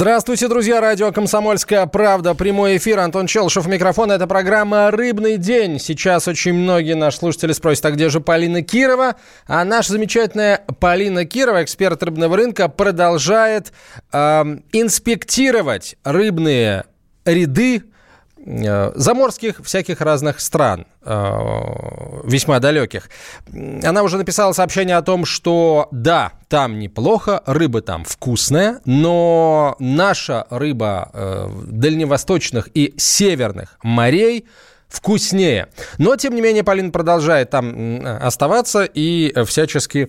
Здравствуйте, 0.00 0.46
друзья. 0.46 0.80
Радио 0.80 1.10
«Комсомольская 1.10 1.84
правда». 1.86 2.36
Прямой 2.36 2.76
эфир. 2.76 3.00
Антон 3.00 3.26
Челшев. 3.26 3.66
Микрофон. 3.66 4.12
Это 4.12 4.28
программа 4.28 4.92
«Рыбный 4.92 5.38
день». 5.38 5.80
Сейчас 5.80 6.28
очень 6.28 6.52
многие 6.52 6.92
наши 6.92 7.16
слушатели 7.16 7.50
спросят, 7.50 7.84
а 7.86 7.90
где 7.90 8.08
же 8.08 8.20
Полина 8.20 8.62
Кирова? 8.62 9.16
А 9.48 9.64
наша 9.64 9.90
замечательная 9.94 10.62
Полина 10.78 11.24
Кирова, 11.24 11.64
эксперт 11.64 12.00
рыбного 12.00 12.36
рынка, 12.36 12.68
продолжает 12.68 13.72
э, 14.12 14.44
инспектировать 14.70 15.96
рыбные 16.04 16.84
ряды 17.24 17.82
заморских 18.94 19.60
всяких 19.62 20.00
разных 20.00 20.40
стран, 20.40 20.86
э, 21.02 21.14
весьма 22.24 22.60
далеких. 22.60 23.10
Она 23.82 24.02
уже 24.02 24.16
написала 24.16 24.52
сообщение 24.52 24.96
о 24.96 25.02
том, 25.02 25.24
что 25.24 25.88
да, 25.90 26.32
там 26.48 26.78
неплохо, 26.78 27.42
рыба 27.46 27.82
там 27.82 28.04
вкусная, 28.04 28.80
но 28.84 29.76
наша 29.78 30.46
рыба 30.50 31.10
э, 31.12 31.48
дальневосточных 31.66 32.68
и 32.74 32.94
северных 32.96 33.78
морей– 33.82 34.46
вкуснее. 34.88 35.68
Но, 35.98 36.16
тем 36.16 36.34
не 36.34 36.40
менее, 36.40 36.64
Полина 36.64 36.90
продолжает 36.90 37.50
там 37.50 38.04
оставаться 38.04 38.84
и 38.84 39.34
всячески 39.44 40.08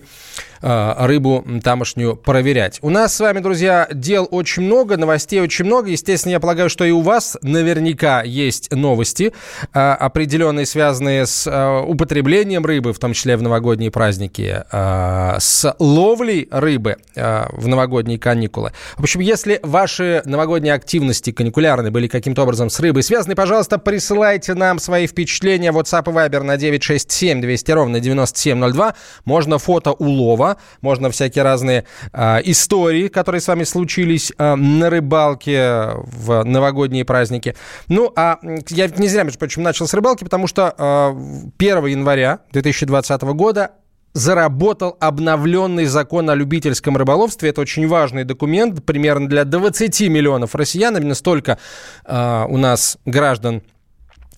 рыбу 0.60 1.44
тамошнюю 1.62 2.16
проверять. 2.16 2.78
У 2.82 2.90
нас 2.90 3.14
с 3.14 3.20
вами, 3.20 3.40
друзья, 3.40 3.88
дел 3.92 4.28
очень 4.30 4.62
много, 4.62 4.96
новостей 4.96 5.40
очень 5.40 5.64
много. 5.64 5.90
Естественно, 5.90 6.32
я 6.32 6.40
полагаю, 6.40 6.68
что 6.68 6.84
и 6.84 6.90
у 6.90 7.00
вас 7.00 7.36
наверняка 7.42 8.22
есть 8.22 8.70
новости, 8.72 9.32
э, 9.72 9.78
определенные, 9.78 10.66
связанные 10.66 11.26
с 11.26 11.46
э, 11.46 11.84
употреблением 11.86 12.64
рыбы, 12.66 12.92
в 12.92 12.98
том 12.98 13.12
числе 13.12 13.36
в 13.36 13.42
новогодние 13.42 13.90
праздники, 13.90 14.64
с 14.70 15.74
ловлей 15.78 16.48
рыбы 16.50 16.96
в 17.14 17.66
новогодние 17.66 18.18
каникулы. 18.18 18.72
В 18.96 19.02
общем, 19.02 19.20
если 19.20 19.60
ваши 19.62 20.22
новогодние 20.24 20.74
активности 20.74 21.32
каникулярные 21.32 21.90
были 21.90 22.06
каким-то 22.08 22.42
образом 22.42 22.70
с 22.70 22.80
рыбой 22.80 23.02
связаны, 23.02 23.34
пожалуйста, 23.34 23.78
присылайте 23.78 24.54
нам 24.54 24.78
свои 24.78 25.06
впечатления. 25.06 25.70
WhatsApp 25.70 26.10
и 26.10 26.14
Viber 26.14 26.42
на 26.42 26.56
967 26.56 27.40
200 27.40 27.70
ровно 27.72 28.00
9702. 28.00 28.94
Можно 29.24 29.58
фото 29.58 29.92
улова, 29.92 30.49
можно 30.80 31.10
всякие 31.10 31.44
разные 31.44 31.84
э, 32.12 32.38
истории, 32.44 33.08
которые 33.08 33.40
с 33.40 33.48
вами 33.48 33.64
случились 33.64 34.32
э, 34.36 34.54
на 34.54 34.90
рыбалке 34.90 35.90
в 35.94 36.44
новогодние 36.44 37.04
праздники. 37.04 37.54
Ну, 37.88 38.12
а 38.16 38.38
я 38.68 38.88
не 38.88 39.08
зря, 39.08 39.24
между 39.24 39.38
прочим, 39.38 39.62
начал 39.62 39.86
с 39.86 39.94
рыбалки, 39.94 40.24
потому 40.24 40.46
что 40.46 40.74
э, 40.76 41.50
1 41.58 41.86
января 41.86 42.40
2020 42.52 43.22
года 43.22 43.72
заработал 44.12 44.96
обновленный 45.00 45.84
закон 45.84 46.30
о 46.30 46.34
любительском 46.34 46.96
рыболовстве. 46.96 47.50
Это 47.50 47.60
очень 47.60 47.86
важный 47.86 48.24
документ, 48.24 48.84
примерно 48.84 49.28
для 49.28 49.44
20 49.44 50.00
миллионов 50.08 50.54
россиян. 50.54 50.96
Именно 50.96 51.14
столько 51.14 51.58
э, 52.04 52.44
у 52.48 52.56
нас 52.56 52.98
граждан 53.04 53.62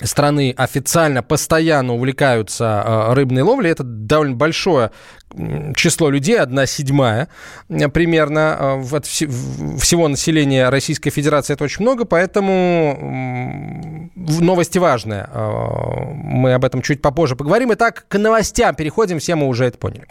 страны 0.01 0.55
официально, 0.57 1.23
постоянно 1.23 1.95
увлекаются 1.95 2.83
э, 2.85 3.15
рыбной 3.15 3.43
ловлей. 3.43 3.71
Это 3.71 3.85
довольно 3.85 4.37
большое 4.37 4.91
число 5.75 6.11
людей, 6.11 6.39
одна 6.39 6.67
седьмая 6.67 7.29
э, 7.69 7.89
примерно 7.89 8.83
э, 8.91 8.97
от 8.97 9.07
всего 9.07 10.09
населения 10.09 10.69
Российской 10.69 11.11
Федерации. 11.11 11.55
Это 11.55 11.65
очень 11.65 11.83
много, 11.83 12.05
поэтому 12.05 14.11
новости 14.15 14.79
важные. 14.79 15.29
Мы 15.33 16.55
об 16.55 16.65
этом 16.65 16.83
чуть 16.83 17.03
попозже 17.03 17.37
поговорим. 17.37 17.73
Итак, 17.75 18.05
к 18.09 18.19
новостям 18.19 18.75
переходим, 18.75 19.19
все 19.19 19.35
мы 19.35 19.49
уже 19.49 19.67
это 19.67 19.79
поняли. 19.79 20.07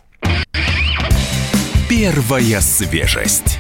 Первая 1.90 2.62
свежесть. 2.62 3.60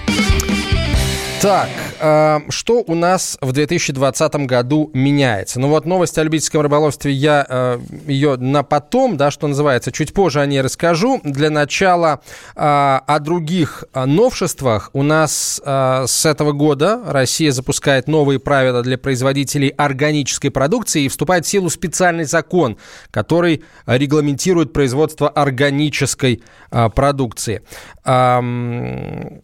Так, 1.41 1.69
э, 1.99 2.39
что 2.49 2.83
у 2.85 2.93
нас 2.93 3.39
в 3.41 3.51
2020 3.51 4.35
году 4.45 4.91
меняется? 4.93 5.59
Ну 5.59 5.69
вот 5.69 5.87
новость 5.87 6.19
о 6.19 6.23
любительском 6.23 6.61
рыболовстве, 6.61 7.11
я 7.11 7.43
э, 7.49 7.79
ее 8.05 8.35
на 8.35 8.61
потом, 8.61 9.17
да, 9.17 9.31
что 9.31 9.47
называется, 9.47 9.91
чуть 9.91 10.13
позже 10.13 10.39
о 10.39 10.45
ней 10.45 10.61
расскажу. 10.61 11.19
Для 11.23 11.49
начала 11.49 12.21
э, 12.55 12.59
о 12.59 13.19
других 13.19 13.85
э, 13.91 14.05
новшествах. 14.05 14.91
У 14.93 15.01
нас 15.01 15.59
э, 15.65 16.03
с 16.05 16.27
этого 16.27 16.51
года 16.51 17.01
Россия 17.07 17.51
запускает 17.51 18.07
новые 18.07 18.39
правила 18.39 18.83
для 18.83 18.99
производителей 18.99 19.69
органической 19.69 20.51
продукции 20.51 21.05
и 21.05 21.07
вступает 21.07 21.47
в 21.47 21.49
силу 21.49 21.71
специальный 21.71 22.25
закон, 22.25 22.77
который 23.09 23.63
регламентирует 23.87 24.73
производство 24.73 25.27
органической 25.27 26.43
э, 26.69 26.89
продукции. 26.89 27.63
Эм, 28.05 29.41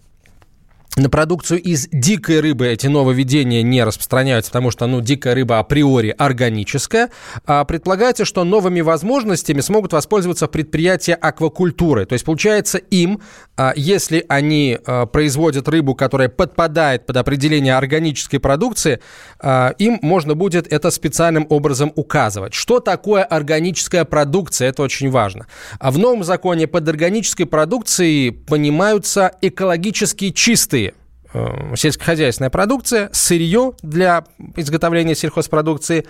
на 0.98 1.10
продукцию 1.10 1.62
из 1.62 1.88
дикой 1.92 2.40
рыбы 2.40 2.68
эти 2.68 2.88
нововведения 2.88 3.62
не 3.62 3.84
распространяются, 3.84 4.52
потому 4.52 4.72
что, 4.72 4.88
ну, 4.88 5.00
дикая 5.00 5.36
рыба 5.36 5.60
априори 5.60 6.14
органическая. 6.18 7.10
А 7.46 7.64
предполагается, 7.66 8.26
что 8.26 8.44
новыми 8.44 8.82
возможностями 8.82 9.62
смогут 9.62 9.94
воспользоваться 9.94 10.48
предприятия 10.48 11.14
аквакультуры. 11.14 12.06
То 12.06 12.14
есть, 12.14 12.26
получается, 12.26 12.80
им, 12.80 13.22
если 13.76 14.26
они 14.30 14.78
а, 14.86 15.06
производят 15.06 15.68
рыбу, 15.68 15.96
которая 15.96 16.30
подпадает 16.30 17.06
под 17.06 17.18
определение 17.18 17.76
органической 17.76 18.38
продукции, 18.38 19.00
а, 19.40 19.74
им 19.78 20.00
можно 20.02 20.36
будет 20.36 20.72
это 20.72 20.92
специальным 20.92 21.48
образом 21.50 21.92
указывать. 21.96 22.54
Что 22.54 22.80
такое 22.80 23.24
органическая 23.24 24.06
продукция? 24.06 24.70
Это 24.70 24.84
очень 24.84 25.10
важно. 25.10 25.48
А 25.80 25.92
в 25.92 25.98
новом 25.98 26.24
законе 26.24 26.68
под 26.68 26.88
органической 26.88 27.46
продукцией 27.46 28.32
понимаются 28.32 29.32
экологически 29.42 30.32
чистые 30.32 30.94
сельскохозяйственная 31.76 32.50
продукция, 32.50 33.10
сырье 33.14 33.74
для 33.82 34.24
изготовления 34.56 35.16
сельхозпродукции, 35.16 36.06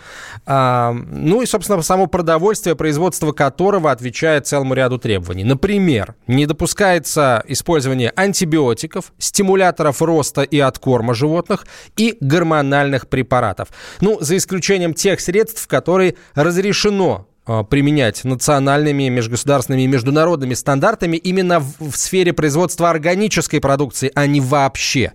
а, 0.45 0.93
ну 0.93 1.41
и, 1.41 1.45
собственно, 1.45 1.81
само 1.81 2.07
продовольствие, 2.07 2.75
производство 2.75 3.31
которого 3.31 3.91
отвечает 3.91 4.47
целому 4.47 4.73
ряду 4.73 4.97
требований. 4.97 5.43
Например, 5.43 6.15
не 6.27 6.45
допускается 6.45 7.43
использование 7.47 8.11
антибиотиков, 8.15 9.13
стимуляторов 9.17 10.01
роста 10.01 10.41
и 10.41 10.59
откорма 10.59 11.13
животных 11.13 11.65
и 11.95 12.17
гормональных 12.19 13.07
препаратов. 13.07 13.69
Ну, 14.01 14.17
за 14.21 14.37
исключением 14.37 14.93
тех 14.93 15.19
средств, 15.19 15.67
которые 15.67 16.15
разрешено 16.35 17.27
применять 17.69 18.23
национальными, 18.23 19.09
межгосударственными 19.09 19.83
и 19.83 19.87
международными 19.87 20.53
стандартами 20.53 21.17
именно 21.17 21.59
в, 21.59 21.91
в 21.91 21.95
сфере 21.95 22.33
производства 22.33 22.89
органической 22.89 23.59
продукции, 23.59 24.11
а 24.15 24.25
не 24.27 24.41
вообще. 24.41 25.13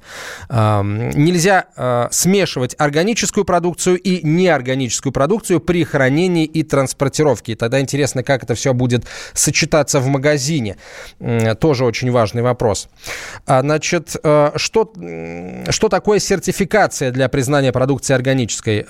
Нельзя 0.49 1.67
а, 1.77 2.09
смешивать 2.11 2.75
органическую 2.79 3.45
продукцию 3.45 3.99
и 3.99 4.27
неорганическую 4.27 5.13
продукцию 5.13 5.61
при 5.61 5.85
хранении 5.85 6.45
и 6.45 6.63
транспортировке. 6.63 7.53
И 7.53 7.55
тогда 7.55 7.81
интересно, 7.81 8.23
как 8.23 8.45
это 8.45 8.55
все 8.55 8.73
будет 8.73 9.05
сочетаться 9.35 10.01
в 10.01 10.07
магазине. 10.07 10.77
Тоже 11.61 11.85
очень 11.85 12.11
важный 12.11 12.43
вопрос. 12.43 12.89
А, 13.47 13.61
значит, 13.61 14.17
что, 14.57 14.93
что 15.69 15.89
такое 15.89 16.19
сертификация 16.19 17.11
для 17.11 17.29
признания 17.29 17.73
продукции 17.73 18.15
органической? 18.15 18.87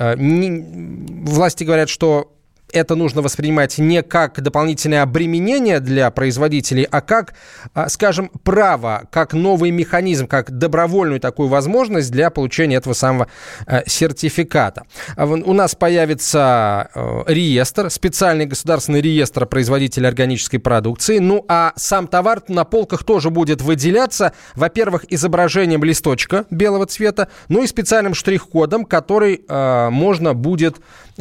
Власти 1.25 1.65
говорят, 1.65 1.89
что 1.89 2.33
это 2.73 2.95
нужно 2.95 3.23
воспринимать 3.23 3.79
не 3.79 4.03
как 4.03 4.41
дополнительное 4.41 5.03
обременение 5.03 5.81
для 5.81 6.11
производителей, 6.11 6.85
а 6.91 7.01
как, 7.01 7.35
а, 7.75 7.89
скажем, 7.89 8.31
право, 8.43 9.07
как 9.11 9.35
новый 9.35 9.71
механизм, 9.71 10.27
как 10.27 10.51
добровольную 10.51 11.21
такую 11.21 11.49
возможность 11.49 12.11
для 12.11 12.31
получения 12.31 12.77
этого 12.77 12.95
самого 12.95 13.29
э, 13.67 13.83
сертификата. 13.87 14.85
А 15.17 15.27
у 15.27 15.53
нас 15.53 15.75
появится 15.75 16.91
э, 16.95 17.23
реестр, 17.27 17.91
специальный 17.91 18.47
государственный 18.47 19.01
реестр 19.01 19.47
производителей 19.47 20.09
органической 20.09 20.59
продукции. 20.59 21.19
Ну 21.19 21.45
а 21.49 21.73
сам 21.77 22.07
товар 22.07 22.43
на 22.49 22.65
полках 22.65 23.05
тоже 23.05 23.31
будет 23.31 23.61
выделяться, 23.61 24.33
во-первых, 24.55 25.05
изображением 25.11 25.85
листочка 25.85 26.47
белого 26.51 26.87
цвета, 26.87 27.29
ну 27.49 27.63
и 27.63 27.67
специальным 27.67 28.15
штрих-кодом, 28.15 28.85
который 28.85 29.43
э, 29.47 29.89
можно 29.91 30.35
будет 30.35 30.77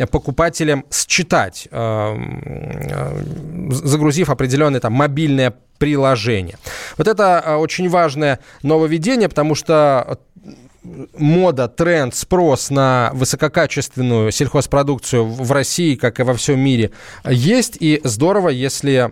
покупателям 0.09 0.85
считать, 0.91 1.40
эм, 1.71 2.41
э, 2.89 3.21
загрузив 3.71 4.29
определенное 4.29 4.79
там 4.79 4.93
мобильное 4.93 5.53
приложение. 5.77 6.57
Вот 6.97 7.07
это 7.07 7.43
э, 7.45 7.55
очень 7.55 7.89
важное 7.89 8.39
нововведение, 8.63 9.29
потому 9.29 9.55
что 9.55 10.19
мода, 11.15 11.67
тренд, 11.67 12.15
спрос 12.15 12.71
на 12.71 13.11
высококачественную 13.13 14.31
сельхозпродукцию 14.31 15.25
в 15.25 15.51
России, 15.51 15.95
как 15.95 16.19
и 16.19 16.23
во 16.23 16.33
всем 16.33 16.59
мире, 16.59 16.91
есть. 17.27 17.77
И 17.79 18.01
здорово, 18.03 18.49
если 18.49 19.11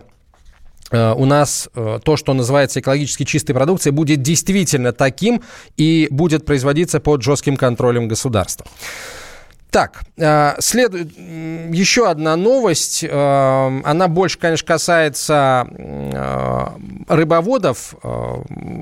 э, 0.90 1.12
у 1.12 1.24
нас 1.26 1.68
то, 1.74 2.16
что 2.16 2.32
называется 2.32 2.80
экологически 2.80 3.24
чистой 3.24 3.52
продукцией, 3.52 3.94
будет 3.94 4.22
действительно 4.22 4.92
таким 4.92 5.42
и 5.76 6.08
будет 6.10 6.44
производиться 6.44 6.98
под 6.98 7.22
жестким 7.22 7.56
контролем 7.56 8.08
государства. 8.08 8.66
Так, 9.70 10.02
э, 10.16 10.54
следует 10.58 11.16
еще 11.16 12.08
одна 12.08 12.36
новость. 12.36 13.04
Э, 13.04 13.80
она 13.84 14.08
больше, 14.08 14.38
конечно, 14.38 14.66
касается 14.66 15.66
э, 15.70 16.66
рыбоводов. 17.08 17.94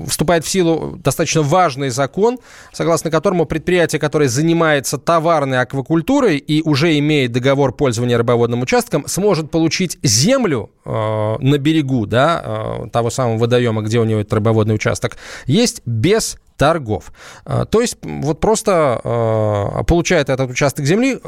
Вступает 0.07 0.45
в 0.45 0.49
силу 0.49 0.97
достаточно 0.97 1.43
важный 1.43 1.89
закон, 1.89 2.39
согласно 2.73 3.11
которому 3.11 3.45
предприятие, 3.45 3.99
которое 3.99 4.29
занимается 4.29 4.97
товарной 4.97 5.59
аквакультурой 5.59 6.37
и 6.37 6.61
уже 6.63 6.97
имеет 6.97 7.31
договор 7.31 7.71
пользования 7.73 8.17
рыбоводным 8.17 8.61
участком, 8.61 9.07
сможет 9.07 9.51
получить 9.51 9.99
землю 10.01 10.71
на 10.85 11.57
берегу 11.57 12.05
да, 12.07 12.87
того 12.91 13.09
самого 13.09 13.37
водоема, 13.37 13.81
где 13.81 13.99
у 13.99 14.05
него 14.05 14.21
этот 14.21 14.33
рыбоводный 14.33 14.75
участок, 14.75 15.17
есть 15.45 15.81
без 15.85 16.37
торгов. 16.59 17.13
А, 17.45 17.65
то 17.65 17.81
есть 17.81 17.97
вот 18.03 18.39
просто 18.39 19.01
а, 19.03 19.83
получает 19.85 20.29
этот 20.29 20.51
участок 20.51 20.85
земли, 20.85 21.19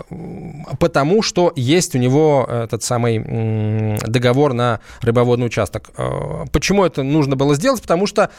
потому 0.77 1.23
что 1.23 1.53
есть 1.55 1.95
у 1.95 1.97
него 1.97 2.47
этот 2.47 2.83
самый 2.83 3.97
договор 4.05 4.53
на 4.53 4.81
рыбоводный 5.01 5.47
участок. 5.47 5.89
А, 5.97 6.45
почему 6.51 6.83
это 6.83 7.01
нужно 7.01 7.35
было 7.35 7.55
сделать? 7.55 7.81
Потому 7.81 8.05
что 8.05 8.29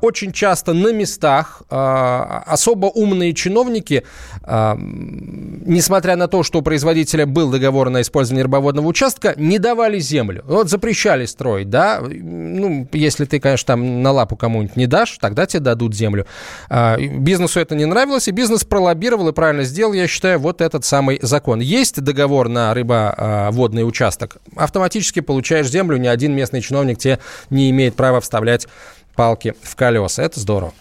очень 0.00 0.32
часто 0.32 0.72
на 0.72 0.92
местах 0.92 1.62
особо 1.68 2.86
умные 2.86 3.34
чиновники, 3.34 4.04
несмотря 4.46 6.14
на 6.14 6.28
то, 6.28 6.44
что 6.44 6.60
у 6.60 6.62
производителя 6.62 7.26
был 7.26 7.50
договор 7.50 7.90
на 7.90 8.02
использование 8.02 8.44
рыбоводного 8.44 8.86
участка, 8.86 9.34
не 9.36 9.58
давали 9.58 9.98
землю. 9.98 10.44
Вот 10.46 10.70
запрещали 10.70 11.26
строить, 11.26 11.68
да, 11.68 12.00
ну, 12.00 12.86
если 12.92 13.24
ты, 13.24 13.40
конечно, 13.40 13.66
там 13.66 14.02
на 14.02 14.12
лапу 14.12 14.36
кому-нибудь 14.36 14.76
не 14.76 14.86
дашь, 14.86 15.18
тогда 15.18 15.46
тебе 15.46 15.60
дадут 15.60 15.94
землю. 15.94 16.26
А, 16.68 16.96
бизнесу 16.98 17.60
это 17.60 17.74
не 17.74 17.84
нравилось, 17.84 18.28
и 18.28 18.30
бизнес 18.30 18.64
пролоббировал 18.64 19.28
и 19.28 19.32
правильно 19.32 19.64
сделал, 19.64 19.92
я 19.92 20.06
считаю, 20.06 20.38
вот 20.38 20.60
этот 20.60 20.84
самый 20.84 21.18
закон. 21.22 21.60
Есть 21.60 22.00
договор 22.00 22.48
на 22.48 22.72
рыбоводный 22.74 23.86
участок, 23.86 24.36
автоматически 24.56 25.20
получаешь 25.20 25.68
землю, 25.68 25.96
ни 25.96 26.06
один 26.06 26.34
местный 26.34 26.60
чиновник 26.60 26.98
тебе 26.98 27.18
не 27.50 27.70
имеет 27.70 27.96
права 27.96 28.20
вставлять 28.20 28.68
палки 29.16 29.54
в 29.62 29.74
колеса. 29.74 30.22
Это 30.22 30.38
здорово. 30.38 30.72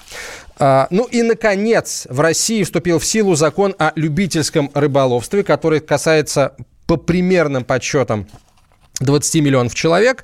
А, 0.60 0.88
ну 0.92 1.06
и, 1.06 1.24
наконец, 1.24 2.06
в 2.10 2.20
России 2.20 2.64
вступил 2.64 3.00
в 3.00 3.06
силу 3.06 3.36
закон 3.36 3.76
о 3.80 3.92
любительском 3.96 4.70
рыболовстве, 4.76 5.44
который 5.44 5.80
касается 5.80 6.54
по 6.86 6.98
примерным 6.98 7.64
подсчетам 7.64 8.28
20 9.00 9.42
миллионов 9.42 9.74
человек. 9.74 10.24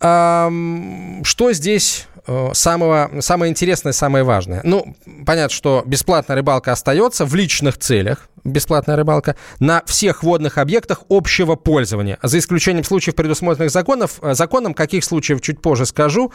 Что 0.00 1.52
здесь 1.52 2.07
самого, 2.52 3.10
самое 3.20 3.50
интересное, 3.50 3.92
самое 3.92 4.24
важное. 4.24 4.60
Ну, 4.64 4.94
понятно, 5.26 5.54
что 5.54 5.82
бесплатная 5.86 6.36
рыбалка 6.36 6.72
остается 6.72 7.24
в 7.24 7.34
личных 7.34 7.78
целях, 7.78 8.28
бесплатная 8.44 8.96
рыбалка, 8.96 9.36
на 9.60 9.82
всех 9.86 10.22
водных 10.22 10.58
объектах 10.58 11.02
общего 11.08 11.54
пользования, 11.54 12.18
за 12.22 12.38
исключением 12.38 12.84
случаев, 12.84 13.14
предусмотренных 13.14 13.70
законов, 13.70 14.18
э, 14.22 14.34
законом, 14.34 14.74
каких 14.74 15.04
случаев 15.04 15.40
чуть 15.40 15.60
позже 15.60 15.86
скажу. 15.86 16.32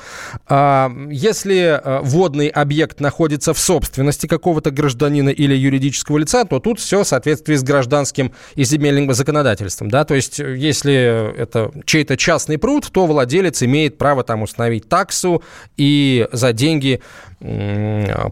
А, 0.48 0.92
если 1.10 1.80
э, 1.84 2.00
водный 2.02 2.48
объект 2.48 3.00
находится 3.00 3.54
в 3.54 3.60
собственности 3.60 4.28
какого-то 4.28 4.72
гражданина 4.72 5.30
или 5.30 5.56
юридического 5.56 6.18
лица, 6.18 6.46
то 6.46 6.60
тут 6.60 6.80
все 6.80 7.04
в 7.04 7.08
соответствии 7.08 7.56
с 7.56 7.64
гражданским 7.64 8.34
и 8.56 8.64
земельным 8.64 9.14
законодательством. 9.14 9.90
Да? 9.90 10.06
То 10.06 10.16
есть, 10.16 10.40
если 10.40 11.36
это 11.38 11.72
чей-то 11.86 12.18
частный 12.18 12.58
пруд, 12.58 12.90
то 12.92 13.06
владелец 13.06 13.64
имеет 13.64 13.98
право 13.98 14.24
там 14.24 14.42
установить 14.42 14.88
таксу 14.88 15.44
и 15.78 15.83
за 16.32 16.54
деньги 16.54 17.02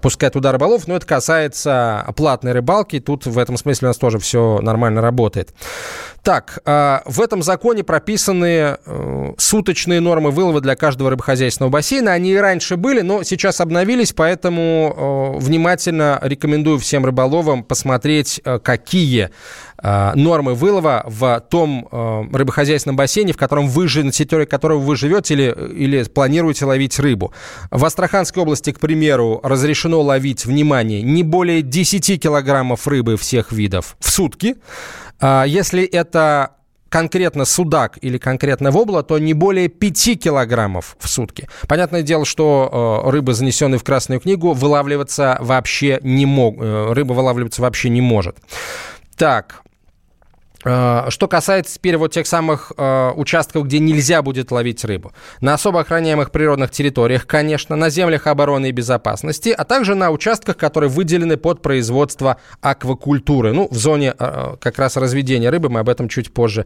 пускать 0.02 0.34
туда 0.34 0.52
рыболов, 0.52 0.88
но 0.88 0.96
это 0.96 1.06
касается 1.06 2.06
платной 2.16 2.54
рыбалки, 2.54 3.00
тут 3.00 3.26
в 3.26 3.38
этом 3.38 3.58
смысле 3.58 3.88
у 3.88 3.90
нас 3.90 3.98
тоже 3.98 4.20
все 4.20 4.60
нормально 4.62 5.02
работает. 5.02 5.54
Так, 6.24 6.60
а, 6.66 7.02
в 7.06 7.20
этом 7.20 7.42
законе 7.42 7.84
прописаны 7.84 8.78
э, 8.86 9.34
суточные 9.40 10.00
нормы 10.02 10.30
вылова 10.30 10.62
для 10.62 10.76
каждого 10.76 11.10
рыбохозяйственного 11.10 11.72
бассейна. 11.72 12.12
Они 12.12 12.34
и 12.34 12.38
раньше 12.38 12.78
были, 12.78 13.02
но 13.02 13.24
сейчас 13.24 13.60
обновились, 13.60 14.14
поэтому 14.14 15.34
э, 15.36 15.40
внимательно 15.40 16.20
рекомендую 16.22 16.78
всем 16.78 17.06
рыболовам 17.06 17.64
посмотреть, 17.64 18.40
э, 18.44 18.60
какие 18.60 19.32
нормы 19.84 20.54
вылова 20.54 21.04
в 21.08 21.44
том 21.50 21.90
рыбохозяйственном 22.32 22.96
бассейне, 22.96 23.34
в 23.34 23.38
котором 23.38 23.68
вы, 23.68 23.86
на 24.04 24.12
территории 24.12 24.46
которого 24.46 24.78
вы 24.78 24.96
живете 24.96 25.34
или, 25.34 25.56
или 25.74 26.04
планируете 26.04 26.66
ловить 26.66 27.00
рыбу. 27.00 27.34
В 27.72 27.84
Астраханской 27.84 28.44
области, 28.44 28.72
к 28.74 28.80
примеру, 28.80 29.01
разрешено 29.10 30.02
ловить, 30.02 30.46
внимание, 30.46 31.02
не 31.02 31.24
более 31.24 31.62
10 31.62 32.22
килограммов 32.22 32.88
рыбы 32.88 33.18
всех 33.18 33.52
видов 33.52 33.96
в 34.00 34.10
сутки. 34.10 34.56
А, 35.20 35.44
если 35.46 35.84
это 35.84 36.52
конкретно 36.92 37.46
судак 37.46 37.98
или 38.02 38.18
конкретно 38.18 38.70
вобла, 38.70 39.02
то 39.02 39.18
не 39.18 39.34
более 39.34 39.70
5 39.70 40.20
килограммов 40.20 40.98
в 41.00 41.08
сутки. 41.08 41.48
Понятное 41.68 42.04
дело, 42.04 42.26
что 42.26 43.04
э, 43.06 43.10
рыба, 43.10 43.34
занесенная 43.34 43.80
в 43.80 43.84
Красную 43.84 44.20
книгу, 44.20 44.52
вылавливаться 44.52 45.38
вообще 45.40 46.00
не 46.04 46.26
мог, 46.26 46.58
э, 46.60 46.92
рыба 46.92 47.14
вылавливаться 47.14 47.62
вообще 47.62 47.88
не 47.90 48.02
может. 48.02 48.36
Так, 49.16 49.62
что 50.64 51.28
касается 51.28 51.76
теперь 51.76 51.98
вот 51.98 52.12
тех 52.12 52.28
самых 52.28 52.72
э, 52.78 53.12
участков, 53.16 53.66
где 53.66 53.80
нельзя 53.80 54.22
будет 54.22 54.52
ловить 54.52 54.84
рыбу. 54.86 55.12
На 55.40 55.56
особо 55.56 55.82
охраняемых 55.82 56.32
природных 56.32 56.72
территориях, 56.72 57.26
конечно, 57.26 57.76
на 57.76 57.90
землях 57.90 58.28
обороны 58.28 58.70
и 58.70 58.72
безопасности, 58.72 59.50
а 59.50 59.64
также 59.64 59.96
на 59.96 60.12
участках, 60.12 60.58
которые 60.58 60.90
выделены 60.90 61.38
под 61.38 61.62
производство 61.62 62.38
аквакультуры. 62.62 63.54
Ну, 63.54 63.68
в 63.72 63.76
зоне 63.76 64.14
э, 64.18 64.56
как 64.60 64.78
раз 64.78 64.98
разведения 64.98 65.50
рыбы, 65.50 65.70
мы 65.70 65.80
об 65.80 65.90
этом 65.90 66.08
чуть 66.10 66.34
позже 66.34 66.66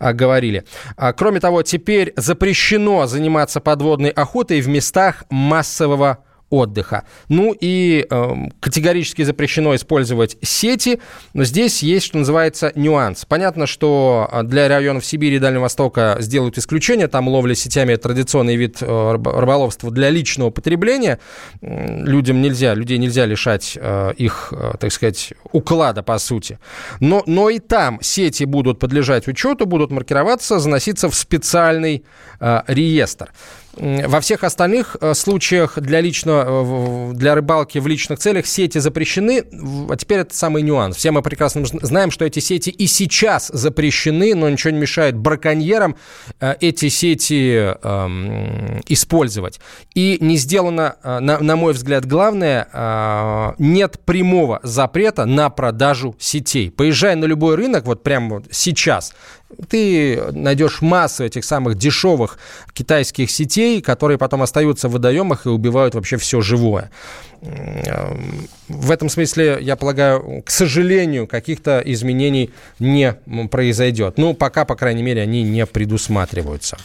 э, 0.00 0.12
говорили. 0.12 0.64
А, 0.96 1.12
кроме 1.12 1.40
того, 1.40 1.62
теперь 1.62 2.12
запрещено 2.16 3.06
заниматься 3.06 3.60
подводной 3.60 4.10
охотой 4.10 4.60
в 4.60 4.68
местах 4.68 5.24
массового 5.30 6.18
отдыха. 6.50 7.04
Ну 7.28 7.54
и 7.58 8.06
э, 8.08 8.34
категорически 8.60 9.22
запрещено 9.22 9.74
использовать 9.74 10.36
сети, 10.42 11.00
но 11.34 11.44
здесь 11.44 11.82
есть, 11.82 12.06
что 12.06 12.18
называется, 12.18 12.72
нюанс. 12.76 13.24
Понятно, 13.24 13.66
что 13.66 14.28
э, 14.30 14.42
для 14.44 14.68
районов 14.68 15.04
Сибири 15.04 15.36
и 15.36 15.38
Дальнего 15.38 15.62
Востока 15.62 16.16
сделают 16.20 16.56
исключение, 16.58 17.08
там 17.08 17.28
ловля 17.28 17.54
сетями 17.54 17.96
традиционный 17.96 18.56
вид 18.56 18.78
э, 18.80 19.12
рыболовства 19.12 19.90
для 19.90 20.10
личного 20.10 20.50
потребления. 20.50 21.18
Людям 21.60 22.40
нельзя, 22.40 22.74
людей 22.74 22.98
нельзя 22.98 23.26
лишать 23.26 23.76
э, 23.80 24.12
их, 24.16 24.52
э, 24.52 24.74
так 24.78 24.92
сказать, 24.92 25.32
уклада, 25.52 26.02
по 26.02 26.18
сути. 26.18 26.58
Но, 27.00 27.24
но 27.26 27.50
и 27.50 27.58
там 27.58 27.98
сети 28.02 28.44
будут 28.44 28.78
подлежать 28.78 29.26
учету, 29.26 29.66
будут 29.66 29.90
маркироваться, 29.90 30.60
заноситься 30.60 31.08
в 31.08 31.14
специальный 31.14 32.04
э, 32.38 32.62
реестр. 32.68 33.32
Во 33.76 34.20
всех 34.20 34.42
остальных 34.42 34.96
э, 35.00 35.12
случаях 35.12 35.78
для, 35.78 36.00
личного, 36.00 37.10
э, 37.10 37.14
для 37.14 37.34
рыбалки 37.34 37.78
в 37.78 37.86
личных 37.86 38.18
целях 38.18 38.46
сети 38.46 38.78
запрещены. 38.78 39.44
А 39.90 39.96
теперь 39.96 40.20
это 40.20 40.34
самый 40.34 40.62
нюанс. 40.62 40.96
Все 40.96 41.10
мы 41.10 41.20
прекрасно 41.20 41.66
знаем, 41.66 42.10
что 42.10 42.24
эти 42.24 42.38
сети 42.40 42.70
и 42.70 42.86
сейчас 42.86 43.48
запрещены, 43.48 44.34
но 44.34 44.48
ничего 44.48 44.70
не 44.70 44.78
мешает 44.78 45.16
браконьерам 45.16 45.96
э, 46.40 46.54
эти 46.60 46.88
сети 46.88 47.74
э, 47.82 48.80
использовать. 48.88 49.60
И 49.94 50.16
не 50.20 50.38
сделано, 50.38 50.96
на, 51.02 51.38
на 51.38 51.56
мой 51.56 51.74
взгляд, 51.74 52.06
главное, 52.06 53.54
нет 53.58 54.00
прямого 54.04 54.60
запрета 54.62 55.26
на 55.26 55.50
продажу 55.50 56.16
сетей. 56.18 56.70
Поезжай 56.70 57.14
на 57.14 57.24
любой 57.24 57.56
рынок, 57.56 57.84
вот 57.84 58.02
прямо 58.02 58.42
сейчас, 58.50 59.12
ты 59.68 60.20
найдешь 60.32 60.82
массу 60.82 61.24
этих 61.24 61.44
самых 61.44 61.76
дешевых 61.76 62.38
китайских 62.72 63.30
сетей, 63.30 63.65
которые 63.80 64.18
потом 64.18 64.42
остаются 64.42 64.88
в 64.88 64.92
водоемах 64.92 65.46
и 65.46 65.48
убивают 65.48 65.94
вообще 65.94 66.16
все 66.16 66.40
живое. 66.40 66.90
В 68.68 68.90
этом 68.90 69.08
смысле, 69.08 69.58
я 69.60 69.76
полагаю, 69.76 70.42
к 70.44 70.50
сожалению, 70.50 71.26
каких-то 71.26 71.82
изменений 71.84 72.50
не 72.78 73.12
произойдет. 73.50 74.18
Ну, 74.18 74.34
пока, 74.34 74.64
по 74.64 74.74
крайней 74.74 75.02
мере, 75.02 75.22
они 75.22 75.42
не 75.42 75.66
предусматриваются. 75.66 76.76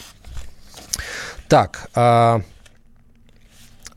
Так, 1.48 1.90
а, 1.94 2.42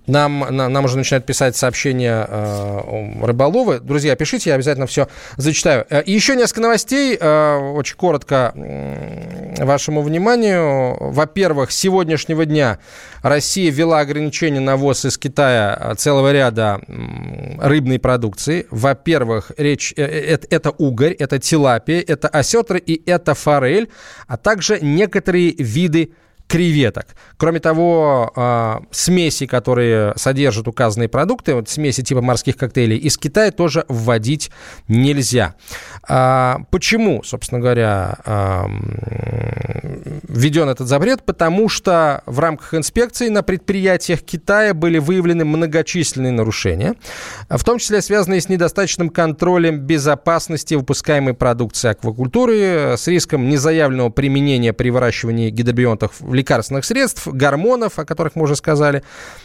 нам, 0.08 0.46
нам, 0.50 0.72
нам 0.72 0.86
уже 0.86 0.98
начинают 0.98 1.26
писать 1.26 1.56
сообщения 1.56 2.26
э, 2.28 3.26
рыболовы. 3.26 3.80
Друзья, 3.80 4.16
пишите, 4.16 4.52
я 4.52 4.56
обязательно 4.56 4.88
все 4.88 5.08
зачитаю. 5.38 5.86
Э, 5.90 6.02
и 6.04 6.12
еще 6.12 6.36
несколько 6.36 6.62
новостей, 6.62 7.18
э, 7.20 7.58
очень 7.76 7.96
коротко 7.96 8.52
э, 8.56 9.64
вашему 9.64 10.02
вниманию. 10.02 10.98
Во-первых, 11.00 11.72
с 11.72 11.78
сегодняшнего 11.78 12.46
дня 12.46 12.80
Россия 13.22 13.72
ввела 13.72 14.00
ограничения 14.00 14.60
на 14.60 14.78
ввоз 14.78 15.06
из 15.06 15.18
Китая 15.18 15.96
целого 15.98 16.32
ряда 16.32 16.80
рыбной 17.60 18.00
продукции. 18.00 18.68
Во-первых, 18.70 19.52
речь 19.58 19.94
э, 19.98 20.04
э, 20.04 20.38
это 20.50 20.72
угорь, 20.72 21.14
это 21.14 21.40
тилапия, 21.40 22.04
это 22.06 22.28
осетры 22.28 22.80
и 22.80 23.02
это 23.10 23.34
форель, 23.34 23.90
а 24.28 24.38
также 24.38 24.80
некоторые 24.82 25.52
виды 25.58 26.12
креветок. 26.48 27.08
Кроме 27.38 27.60
того, 27.60 28.32
а, 28.36 28.82
смеси, 28.92 29.46
которые 29.46 30.14
содержат 30.16 30.68
указанные 30.68 31.10
продукты, 31.10 31.56
вот 31.56 31.70
смеси 31.70 32.02
типа 32.02 32.22
морских 32.22 32.58
коктейлей, 32.58 32.98
из 32.98 33.18
Китая 33.18 33.52
тоже 33.52 33.86
вводить 33.88 34.52
нельзя. 34.88 35.56
А, 36.08 36.62
почему, 36.72 37.24
собственно 37.24 37.60
говоря, 37.60 38.18
введен 40.28 40.70
этот 40.70 40.88
запрет? 40.88 41.24
Потому 41.24 41.70
что 41.70 42.22
в 42.26 42.40
рамках 42.40 42.74
инспекции 42.74 43.30
на 43.30 43.44
предприятиях 43.44 44.22
Китая 44.22 44.74
были 44.74 45.00
выявлены 45.00 45.46
многочисленные 45.46 46.32
нарушения, 46.32 46.96
в 47.50 47.64
том 47.64 47.80
числе 47.80 48.02
связанные 48.02 48.42
с 48.42 48.50
недостаточным 48.50 49.10
контролем 49.10 49.80
безопасности 49.80 50.76
выпускаемой 50.76 51.34
продукции 51.34 51.90
аквакультуры, 51.90 52.96
с 52.98 53.08
риском 53.08 53.50
незаявленного 53.50 54.10
применения 54.10 54.74
при 54.74 54.90
выращивании 54.90 55.50
гидробионтов 55.50 56.22
лекарственных 56.22 56.86
средств, 56.86 57.28
гормонов, 57.28 58.00
о 58.00 58.06
которых 58.06 58.36
мы 58.36 58.44
уже 58.44 58.56
сказали, 58.56 59.04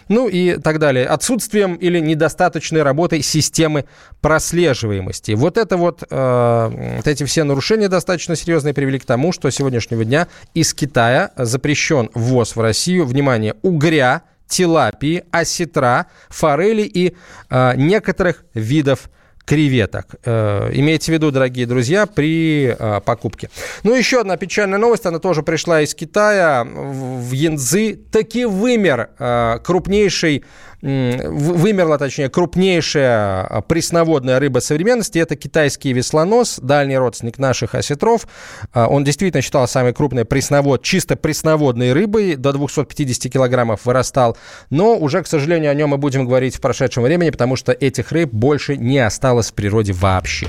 ну 0.09 0.29
и 0.29 0.57
так 0.57 0.79
далее. 0.79 1.07
Отсутствием 1.07 1.75
или 1.75 1.99
недостаточной 2.01 2.83
работой 2.83 3.23
системы 3.23 3.85
прослеживаемости. 4.21 5.33
Вот 5.33 5.57
это 5.57 5.77
вот, 5.77 6.03
э, 6.09 6.50
вот 6.97 7.07
эти 7.07 7.25
все 7.25 7.45
нарушения 7.45 7.89
достаточно 7.89 8.37
серьезные 8.37 8.75
привели 8.75 8.99
к 8.99 9.05
тому, 9.05 9.33
что 9.33 9.51
с 9.51 9.55
сегодняшнего 9.55 10.05
дня 10.05 10.29
из 10.55 10.75
Китая 10.75 11.31
запрещен 11.37 12.11
ввоз 12.15 12.57
в 12.57 12.61
Россию, 12.61 13.07
внимание, 13.07 13.55
угря, 13.63 14.23
тилапии, 14.49 15.25
осетра, 15.31 16.07
форели 16.29 16.83
и 16.83 17.17
э, 17.49 17.77
некоторых 17.77 18.45
видов 18.55 19.09
креветок. 19.51 20.07
Э, 20.25 20.71
имейте 20.73 21.11
в 21.11 21.15
виду, 21.15 21.31
дорогие 21.33 21.67
друзья, 21.67 22.07
при 22.07 22.77
э, 22.79 23.01
покупке. 23.05 23.51
Ну, 23.83 23.95
еще 23.95 24.21
одна 24.21 24.37
печальная 24.37 24.79
новость, 24.79 25.07
она 25.07 25.19
тоже 25.19 25.43
пришла 25.43 25.81
из 25.81 25.93
Китая. 25.93 26.65
В 26.65 27.33
Янцзы 27.33 27.99
таки 28.13 28.45
вымер 28.45 29.11
э, 29.19 29.59
крупнейший 29.65 30.45
вымерла, 30.83 31.99
точнее, 31.99 32.29
крупнейшая 32.29 33.43
а, 33.43 33.61
пресноводная 33.61 34.39
рыба 34.39 34.61
современности. 34.61 35.19
Это 35.19 35.37
китайский 35.37 35.93
веслонос, 35.93 36.59
дальний 36.61 36.97
родственник 36.97 37.39
наших 37.39 37.75
осетров. 37.75 38.27
А, 38.73 38.87
он 38.89 39.05
действительно 39.05 39.43
считал 39.43 39.69
самой 39.69 39.93
крупной 39.93 40.25
пресновод, 40.25 40.83
чисто 40.83 41.17
пресноводной 41.17 41.93
рыбой. 41.93 42.37
До 42.37 42.53
250 42.53 43.33
килограммов 43.33 43.85
вырастал. 43.85 44.37
Но 44.71 44.97
уже, 44.97 45.23
к 45.23 45.27
сожалению, 45.27 45.71
о 45.71 45.75
нем 45.75 45.91
мы 45.91 45.99
будем 45.99 46.25
говорить 46.27 46.57
в 46.57 46.61
прошедшем 46.61 47.03
времени, 47.03 47.31
потому 47.31 47.57
что 47.57 47.73
этих 47.73 48.13
рыб 48.13 48.33
больше 48.33 48.77
не 48.77 48.99
осталось 48.99 49.51
в 49.51 49.55
природе 49.55 49.93
вообще. 49.93 50.49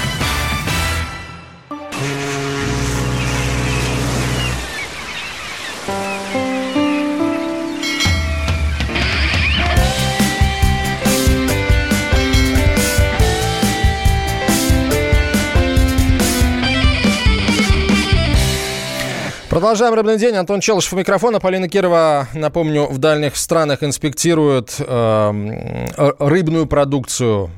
Продолжаем 19.61 19.93
«Рыбный 19.93 20.17
день». 20.17 20.35
Антон 20.35 20.59
Челышев 20.59 20.93
у 20.93 20.95
микрофона. 20.95 21.39
Полина 21.39 21.69
Кирова, 21.69 22.27
напомню, 22.33 22.87
в 22.87 22.97
дальних 22.97 23.37
странах 23.37 23.83
инспектирует 23.83 24.75
э, 24.79 26.15
рыбную 26.17 26.65
продукцию 26.65 27.51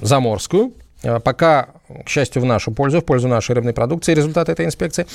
заморскую. 0.00 0.74
Э, 1.02 1.18
пока 1.18 1.70
к 2.04 2.08
счастью, 2.08 2.42
в 2.42 2.44
нашу 2.44 2.72
пользу, 2.72 3.00
в 3.00 3.04
пользу 3.04 3.28
нашей 3.28 3.54
рыбной 3.54 3.72
продукции 3.72 4.14
результаты 4.14 4.52
этой 4.52 4.64
инспекции. 4.64 5.06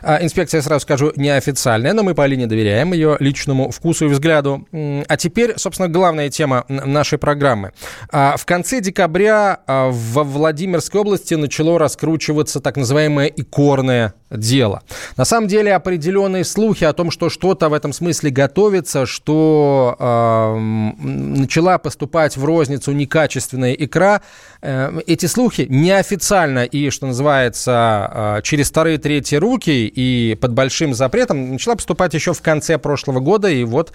А, 0.00 0.22
инспекция, 0.22 0.62
сразу 0.62 0.82
скажу, 0.82 1.12
неофициальная, 1.16 1.92
но 1.92 2.02
мы 2.02 2.14
Полине 2.14 2.46
доверяем, 2.46 2.92
ее 2.92 3.16
личному 3.18 3.70
вкусу 3.70 4.06
и 4.06 4.08
взгляду. 4.08 4.66
А 4.72 5.16
теперь, 5.16 5.54
собственно, 5.56 5.88
главная 5.88 6.30
тема 6.30 6.64
нашей 6.68 7.18
программы. 7.18 7.72
А, 8.10 8.36
в 8.36 8.46
конце 8.46 8.80
декабря 8.80 9.60
а, 9.66 9.90
во 9.90 10.22
Владимирской 10.22 11.00
области 11.00 11.34
начало 11.34 11.78
раскручиваться 11.78 12.60
так 12.60 12.76
называемое 12.76 13.26
икорное 13.26 14.14
дело. 14.32 14.82
На 15.16 15.24
самом 15.24 15.48
деле 15.48 15.74
определенные 15.74 16.44
слухи 16.44 16.84
о 16.84 16.92
том, 16.92 17.10
что 17.10 17.28
что-то 17.28 17.68
в 17.68 17.74
этом 17.74 17.92
смысле 17.92 18.30
готовится, 18.30 19.06
что 19.06 19.96
э, 19.98 20.56
начала 21.02 21.78
поступать 21.78 22.36
в 22.36 22.44
розницу 22.44 22.92
некачественная 22.92 23.72
икра, 23.72 24.22
э, 24.60 25.00
эти 25.06 25.26
слухи 25.26 25.66
неофициальные 25.68 26.22
официально 26.22 26.64
и, 26.64 26.90
что 26.90 27.06
называется, 27.06 27.72
а, 27.74 28.40
через 28.42 28.70
вторые, 28.70 28.98
третьи 28.98 29.36
руки 29.36 29.86
и 29.86 30.34
под 30.40 30.52
большим 30.52 30.94
запретом 30.94 31.52
начала 31.52 31.74
поступать 31.74 32.14
еще 32.14 32.32
в 32.32 32.42
конце 32.42 32.78
прошлого 32.78 33.20
года. 33.20 33.48
И 33.48 33.64
вот, 33.64 33.92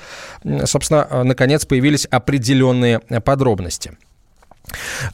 собственно, 0.65 1.07
а, 1.09 1.23
наконец 1.23 1.65
появились 1.65 2.05
определенные 2.05 2.99
подробности. 2.99 3.97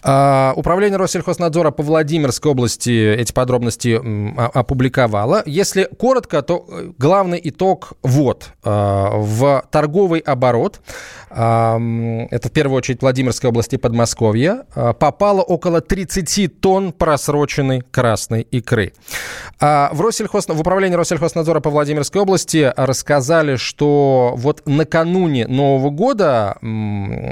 А, 0.02 0.54
управление 0.56 0.98
Россельхознадзора 0.98 1.72
по 1.72 1.84
Владимирской 1.84 2.52
области 2.52 3.14
эти 3.14 3.32
подробности 3.32 4.00
опубликовало. 4.58 5.44
Если 5.46 5.88
коротко, 5.98 6.42
то 6.42 6.66
э, 6.68 6.92
главный 6.98 7.40
итог 7.44 7.94
вот. 8.02 8.52
В 8.64 9.64
торговый 9.72 10.20
оборот 10.20 10.82
это 11.30 12.48
в 12.48 12.52
первую 12.52 12.78
очередь 12.78 13.02
Владимирской 13.02 13.50
области 13.50 13.76
Подмосковья, 13.76 14.66
попало 15.00 15.42
около 15.42 15.82
30 15.82 16.62
тонн 16.62 16.92
просроченной 16.92 17.82
красной 17.82 18.42
икры. 18.42 18.94
А 19.66 19.92
в, 19.94 20.02
Россельхоз... 20.02 20.46
в 20.50 20.60
управлении 20.60 20.98
Россельхознадзора 20.98 21.62
по 21.62 21.70
Владимирской 21.70 22.20
области 22.22 22.74
рассказали, 22.76 23.56
что 23.56 24.34
вот 24.36 24.62
накануне 24.66 25.48
Нового 25.48 25.90
года 25.90 26.58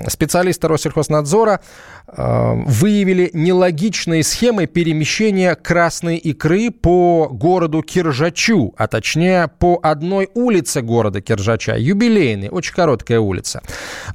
специалисты 0.07 0.69
Россельхознадзора 0.69 1.59
выявили 2.07 3.31
нелогичные 3.33 4.23
схемы 4.23 4.65
перемещения 4.65 5.55
красной 5.55 6.15
икры 6.15 6.71
по 6.71 7.27
городу 7.29 7.81
Киржачу, 7.81 8.73
а 8.77 8.87
точнее 8.87 9.49
по 9.59 9.79
одной 9.83 10.29
улице 10.33 10.81
города 10.81 11.19
Киржача, 11.19 11.75
юбилейной, 11.77 12.47
очень 12.47 12.73
короткая 12.73 13.19
улица. 13.19 13.61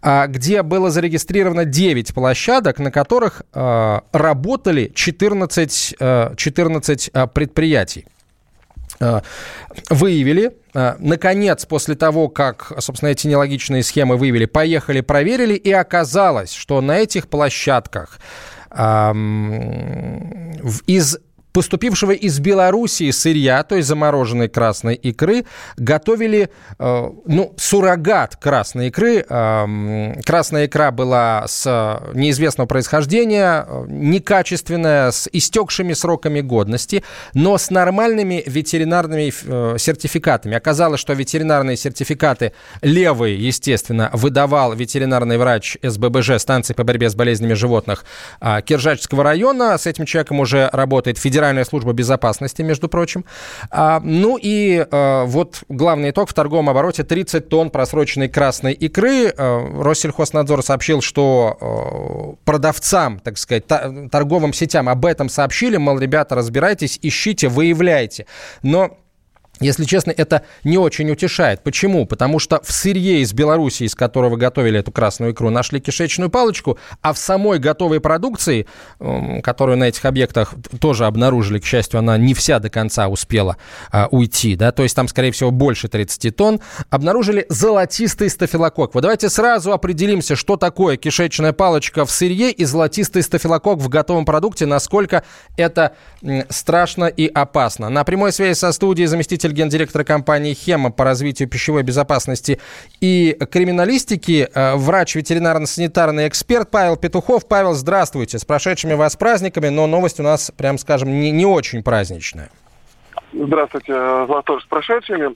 А, 0.00 0.26
где 0.26 0.62
было 0.62 0.90
зарегистрировано 0.90 1.66
9 1.66 2.14
площадок, 2.14 2.78
на 2.78 2.90
которых 2.90 3.42
а, 3.52 4.04
работали 4.12 4.90
14, 4.94 5.96
14 6.36 7.10
а, 7.12 7.26
предприятий 7.26 8.05
выявили. 9.90 10.56
Наконец, 10.72 11.64
после 11.66 11.94
того, 11.94 12.28
как, 12.28 12.72
собственно, 12.78 13.10
эти 13.10 13.26
нелогичные 13.26 13.82
схемы 13.82 14.16
выявили, 14.16 14.44
поехали, 14.46 15.00
проверили, 15.00 15.54
и 15.54 15.72
оказалось, 15.72 16.52
что 16.52 16.80
на 16.80 16.98
этих 16.98 17.28
площадках 17.28 18.18
из 20.86 21.18
поступившего 21.56 22.10
из 22.10 22.38
Белоруссии 22.38 23.10
сырья, 23.10 23.62
то 23.62 23.76
есть 23.76 23.88
замороженной 23.88 24.50
красной 24.50 24.94
икры, 24.94 25.46
готовили, 25.78 26.50
э, 26.78 27.10
ну, 27.24 27.54
суррогат 27.56 28.36
красной 28.36 28.88
икры. 28.88 29.24
Э, 29.26 30.20
красная 30.22 30.66
икра 30.66 30.90
была 30.90 31.46
с 31.48 31.64
неизвестного 32.12 32.68
происхождения, 32.68 33.66
некачественная, 33.88 35.10
с 35.10 35.30
истекшими 35.32 35.94
сроками 35.94 36.42
годности, 36.42 37.02
но 37.32 37.56
с 37.56 37.70
нормальными 37.70 38.42
ветеринарными 38.44 39.32
э, 39.32 39.78
сертификатами. 39.78 40.58
Оказалось, 40.58 41.00
что 41.00 41.14
ветеринарные 41.14 41.78
сертификаты 41.78 42.52
левые, 42.82 43.42
естественно, 43.42 44.10
выдавал 44.12 44.74
ветеринарный 44.74 45.38
врач 45.38 45.78
СББЖ, 45.82 46.32
станции 46.38 46.74
по 46.74 46.84
борьбе 46.84 47.08
с 47.08 47.14
болезнями 47.14 47.54
животных 47.54 48.04
э, 48.42 48.60
Киржачского 48.60 49.22
района. 49.22 49.78
С 49.78 49.86
этим 49.86 50.04
человеком 50.04 50.40
уже 50.40 50.68
работает 50.74 51.16
Федеральная 51.46 51.64
служба 51.64 51.92
безопасности, 51.92 52.62
между 52.62 52.88
прочим. 52.88 53.24
А, 53.70 54.00
ну 54.02 54.36
и 54.36 54.84
э, 54.90 55.24
вот 55.26 55.62
главный 55.68 56.10
итог 56.10 56.28
в 56.28 56.34
торговом 56.34 56.68
обороте 56.70 57.04
30 57.04 57.48
тонн 57.48 57.70
просроченной 57.70 58.28
красной 58.28 58.72
икры. 58.72 59.28
Э, 59.28 59.80
Россельхознадзор 59.80 60.64
сообщил, 60.64 61.02
что 61.02 61.56
э, 61.60 62.44
продавцам, 62.44 63.20
так 63.20 63.38
сказать, 63.38 63.64
та, 63.68 64.08
торговым 64.10 64.52
сетям 64.52 64.88
об 64.88 65.06
этом 65.06 65.28
сообщили, 65.28 65.76
мол, 65.76 66.00
ребята, 66.00 66.34
разбирайтесь, 66.34 66.98
ищите, 67.00 67.46
выявляйте. 67.46 68.26
Но 68.62 68.98
если 69.60 69.84
честно, 69.84 70.10
это 70.10 70.42
не 70.64 70.76
очень 70.78 71.10
утешает. 71.10 71.62
Почему? 71.62 72.06
Потому 72.06 72.38
что 72.38 72.60
в 72.62 72.70
сырье 72.72 73.20
из 73.20 73.32
Беларуси, 73.32 73.84
из 73.84 73.94
которого 73.94 74.36
готовили 74.36 74.80
эту 74.80 74.92
красную 74.92 75.32
икру, 75.32 75.50
нашли 75.50 75.80
кишечную 75.80 76.30
палочку, 76.30 76.78
а 77.00 77.12
в 77.12 77.18
самой 77.18 77.58
готовой 77.58 78.00
продукции, 78.00 78.66
которую 79.42 79.78
на 79.78 79.84
этих 79.84 80.04
объектах 80.04 80.54
тоже 80.80 81.06
обнаружили, 81.06 81.58
к 81.58 81.64
счастью, 81.64 81.98
она 81.98 82.18
не 82.18 82.34
вся 82.34 82.58
до 82.58 82.68
конца 82.68 83.08
успела 83.08 83.56
а, 83.90 84.08
уйти, 84.10 84.56
да, 84.56 84.72
то 84.72 84.82
есть 84.82 84.94
там, 84.94 85.08
скорее 85.08 85.32
всего, 85.32 85.50
больше 85.50 85.88
30 85.88 86.36
тонн, 86.36 86.60
обнаружили 86.90 87.46
золотистый 87.48 88.28
стафилококк. 88.28 88.94
Вот 88.94 89.00
давайте 89.00 89.30
сразу 89.30 89.72
определимся, 89.72 90.36
что 90.36 90.56
такое 90.56 90.96
кишечная 90.96 91.52
палочка 91.52 92.04
в 92.04 92.10
сырье 92.10 92.50
и 92.50 92.64
золотистый 92.64 93.22
стафилококк 93.22 93.80
в 93.80 93.88
готовом 93.88 94.24
продукте, 94.24 94.66
насколько 94.66 95.24
это 95.56 95.92
страшно 96.50 97.06
и 97.06 97.26
опасно. 97.26 97.88
На 97.88 98.04
прямой 98.04 98.32
связи 98.32 98.58
со 98.58 98.72
студией 98.72 99.06
заместитель 99.06 99.45
заместитель 99.46 99.52
гендиректора 99.52 100.04
компании 100.04 100.54
«Хема» 100.54 100.90
по 100.90 101.04
развитию 101.04 101.48
пищевой 101.48 101.82
безопасности 101.82 102.58
и 103.00 103.36
криминалистики, 103.50 104.48
э, 104.52 104.74
врач 104.76 105.16
ветеринарно-санитарный 105.16 106.28
эксперт 106.28 106.70
Павел 106.70 106.96
Петухов. 106.96 107.46
Павел, 107.46 107.74
здравствуйте. 107.74 108.38
С 108.38 108.44
прошедшими 108.44 108.94
вас 108.94 109.16
праздниками, 109.16 109.68
но 109.68 109.86
новость 109.86 110.20
у 110.20 110.22
нас, 110.22 110.50
прям 110.56 110.78
скажем, 110.78 111.10
не, 111.20 111.30
не 111.30 111.46
очень 111.46 111.82
праздничная. 111.82 112.50
Здравствуйте, 113.38 113.92
Золотой, 113.92 114.60
с 114.60 114.64
прошедшими. 114.64 115.34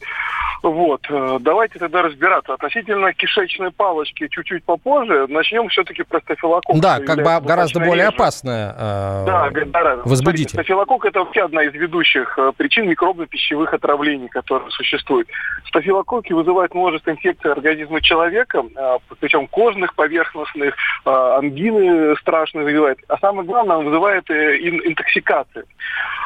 Вот, 0.63 1.01
э, 1.09 1.39
давайте 1.41 1.79
тогда 1.79 2.03
разбираться. 2.03 2.55
Относительно 2.55 3.13
кишечной 3.15 3.71
палочки 3.71 4.29
чуть-чуть 4.29 4.65
попозже. 4.65 5.27
Начнем 5.29 5.69
все-таки 5.69 6.03
про 6.03 6.21
стафилококк. 6.21 6.79
Да, 6.81 7.01
как 7.01 7.19
бы 7.19 7.47
гораздо 7.47 7.81
более 7.81 8.07
реже. 8.07 8.17
опасная 8.17 8.75
э, 8.77 9.25
да, 9.27 9.51
да, 9.51 9.97
возбудитель. 10.05 10.17
Смотрите, 10.17 10.49
стафилококк 10.51 11.07
это 11.07 11.21
вообще 11.21 11.43
одна 11.43 11.63
из 11.65 11.73
ведущих 11.73 12.39
э, 12.39 12.53
причин 12.57 12.91
микробно-пищевых 12.91 13.73
отравлений, 13.75 14.29
которые 14.29 14.71
существуют. 14.71 15.29
Стафилококки 15.69 16.33
вызывают 16.33 16.75
множество 16.75 17.11
инфекций 17.11 17.53
организма 17.53 18.03
человека, 18.03 18.63
э, 18.77 18.99
причем 19.19 19.47
кожных, 19.47 19.95
поверхностных, 19.95 20.75
ангины 21.05 22.17
страшные 22.17 22.65
вызывает. 22.65 22.99
А 23.09 23.17
самое 23.19 23.47
главное, 23.47 23.77
он 23.79 23.87
вызывает 23.87 24.31
интоксикации. 24.31 25.65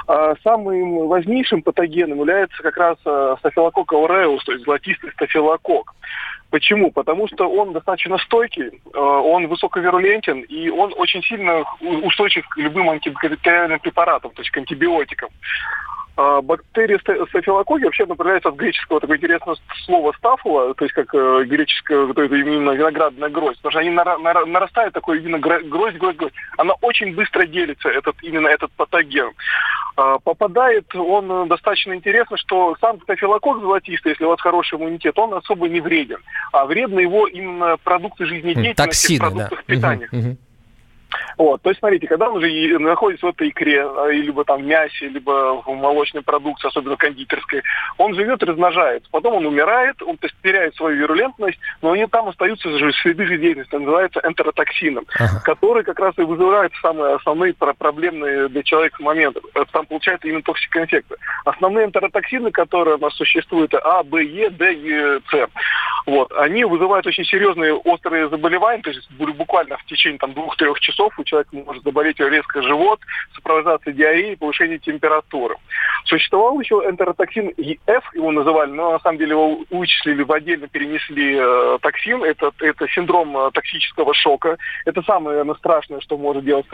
А 0.06 0.34
самым 0.42 1.06
важнейшим 1.06 1.62
патогеном 1.64 2.18
является 2.18 2.62
как 2.62 2.76
раз 2.76 2.98
стафилококк 3.38 3.92
ауреус, 3.92 4.44
то 4.44 4.52
есть 4.52 4.64
золотистый 4.64 5.10
стафилококк. 5.12 5.92
Почему? 6.50 6.92
Потому 6.92 7.26
что 7.26 7.48
он 7.50 7.72
достаточно 7.72 8.16
стойкий, 8.18 8.80
он 8.94 9.48
высоковирулентен, 9.48 10.42
и 10.42 10.68
он 10.68 10.94
очень 10.96 11.22
сильно 11.24 11.64
устойчив 11.80 12.46
к 12.48 12.56
любым 12.58 12.90
антибактериальным 12.90 13.80
препаратам, 13.80 14.30
то 14.30 14.42
есть 14.42 14.52
к 14.52 14.56
антибиотикам. 14.58 15.30
А 16.16 16.40
бактерия 16.42 16.98
стафилококки 16.98 17.84
вообще 17.84 18.06
направляется 18.06 18.48
от 18.48 18.54
греческого 18.54 19.00
такое 19.00 19.16
интересное 19.16 19.56
слово 19.84 20.12
стафула, 20.12 20.72
то 20.74 20.84
есть 20.84 20.94
как 20.94 21.12
э, 21.12 21.44
греческое, 21.44 22.12
то 22.12 22.22
это 22.22 22.36
именно 22.36 22.70
виноградная 22.70 23.28
гроздь, 23.30 23.56
потому 23.56 23.72
что 23.72 23.80
они 23.80 23.90
нара, 23.90 24.16
нара, 24.18 24.46
нарастают 24.46 24.94
такой 24.94 25.18
именно 25.18 25.40
гроздь, 25.40 25.96
гроздь, 25.96 25.96
гроздь. 25.96 26.34
Она 26.56 26.74
очень 26.82 27.16
быстро 27.16 27.46
делится, 27.46 27.88
этот, 27.88 28.14
именно 28.22 28.46
этот 28.46 28.70
патоген. 28.72 29.32
А, 29.96 30.18
попадает 30.20 30.94
он 30.94 31.48
достаточно 31.48 31.94
интересно, 31.94 32.36
что 32.36 32.76
сам 32.80 33.00
стафилококк 33.02 33.60
золотистый, 33.60 34.12
если 34.12 34.24
у 34.24 34.28
вас 34.28 34.40
хороший 34.40 34.78
иммунитет, 34.78 35.18
он 35.18 35.34
особо 35.34 35.68
не 35.68 35.80
вреден. 35.80 36.18
А 36.52 36.64
вредны 36.64 37.00
его 37.00 37.26
именно 37.26 37.76
продукты 37.82 38.26
жизнедеятельности, 38.26 38.76
Токсины, 38.76 39.18
продукты 39.18 39.56
да. 39.56 39.62
питания. 39.66 40.08
Угу, 40.12 40.20
угу. 40.20 40.36
Вот, 41.38 41.62
то 41.62 41.70
есть, 41.70 41.80
смотрите, 41.80 42.06
когда 42.06 42.28
он 42.28 42.36
уже 42.36 42.78
находится 42.78 43.26
в 43.26 43.30
этой 43.30 43.48
икре, 43.48 43.82
а, 43.82 44.08
либо 44.08 44.44
там 44.44 44.62
в 44.62 44.64
мясе, 44.64 45.08
либо 45.08 45.62
в 45.64 45.74
молочной 45.74 46.22
продукции, 46.22 46.68
особенно 46.68 46.96
кондитерской, 46.96 47.62
он 47.98 48.14
живет 48.14 48.42
и 48.42 48.46
размножается. 48.46 49.08
Потом 49.10 49.34
он 49.34 49.46
умирает, 49.46 50.00
он 50.02 50.16
то 50.16 50.26
есть, 50.26 50.36
теряет 50.42 50.74
свою 50.76 50.96
вирулентность, 50.96 51.58
но 51.82 51.92
они 51.92 52.06
там 52.06 52.28
остаются 52.28 52.68
же 52.78 52.92
следы 52.92 53.26
жизнедеятельности, 53.26 53.74
называется 53.74 54.20
энтеротоксином, 54.24 55.06
ага. 55.18 55.40
который 55.44 55.84
как 55.84 55.98
раз 55.98 56.14
и 56.18 56.22
вызывает 56.22 56.72
самые 56.80 57.16
основные 57.16 57.54
проблемные 57.54 58.48
для 58.48 58.62
человека 58.62 59.02
моменты. 59.02 59.40
Там 59.72 59.86
получается 59.86 60.28
именно 60.28 60.42
токсикоинфекция. 60.42 61.18
Основные 61.44 61.86
энтеротоксины, 61.86 62.50
которые 62.50 62.96
у 62.96 62.98
нас 62.98 63.14
существуют, 63.14 63.74
это 63.74 63.82
А, 63.84 64.02
Б, 64.02 64.24
Е, 64.24 64.50
Д 64.50 64.72
и 64.72 65.20
С. 65.30 65.48
Вот, 66.06 66.32
они 66.32 66.64
вызывают 66.64 67.06
очень 67.06 67.24
серьезные 67.24 67.74
острые 67.74 68.28
заболевания, 68.28 68.82
то 68.82 68.90
есть 68.90 69.10
буквально 69.10 69.76
в 69.78 69.84
течение 69.86 70.18
там 70.18 70.32
двух-трех 70.34 70.78
часов 70.80 71.03
у 71.16 71.24
человека 71.24 71.50
может 71.56 71.82
заболеть 71.84 72.18
резко 72.18 72.62
живот, 72.62 73.00
сопровождаться 73.34 73.92
диареей, 73.92 74.36
повышение 74.36 74.78
температуры. 74.78 75.56
Существовал 76.04 76.58
еще 76.60 76.76
энтеротоксин 76.86 77.52
ЕФ, 77.56 78.14
его 78.14 78.30
называли, 78.30 78.70
но 78.70 78.92
на 78.92 78.98
самом 79.00 79.18
деле 79.18 79.32
его 79.32 79.58
вычислили 79.70 80.22
в 80.22 80.32
отдельно 80.32 80.68
перенесли 80.68 81.36
э, 81.38 81.78
токсин. 81.80 82.24
Это, 82.24 82.52
это 82.60 82.88
синдром 82.88 83.36
э, 83.36 83.50
токсического 83.52 84.14
шока. 84.14 84.56
Это 84.84 85.02
самое 85.02 85.34
наверное, 85.34 85.54
страшное, 85.56 86.00
что 86.00 86.16
может 86.16 86.44
делать 86.44 86.66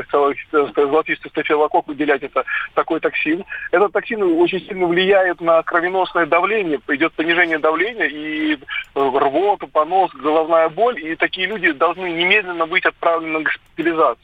золотистый 0.53 1.31
стафилококк, 1.31 1.89
выделять 1.89 2.23
это 2.23 2.45
такой 2.75 3.01
токсин. 3.01 3.45
Этот 3.73 3.93
токсин 3.93 4.23
очень 4.23 4.61
сильно 4.67 4.87
влияет 4.87 5.41
на 5.41 5.63
кровеносное 5.63 6.27
давление. 6.27 6.81
Идет 6.89 7.13
понижение 7.15 7.59
давления 7.59 8.07
и 8.07 8.55
э, 8.55 8.59
рвота, 8.95 9.67
понос, 9.67 10.11
головная 10.15 10.69
боль. 10.69 11.01
И 11.01 11.17
такие 11.17 11.47
люди 11.47 11.73
должны 11.73 12.11
немедленно 12.11 12.67
быть 12.67 12.85
отправлены 12.85 13.39
на 13.39 13.45
госпитализацию. 13.45 14.20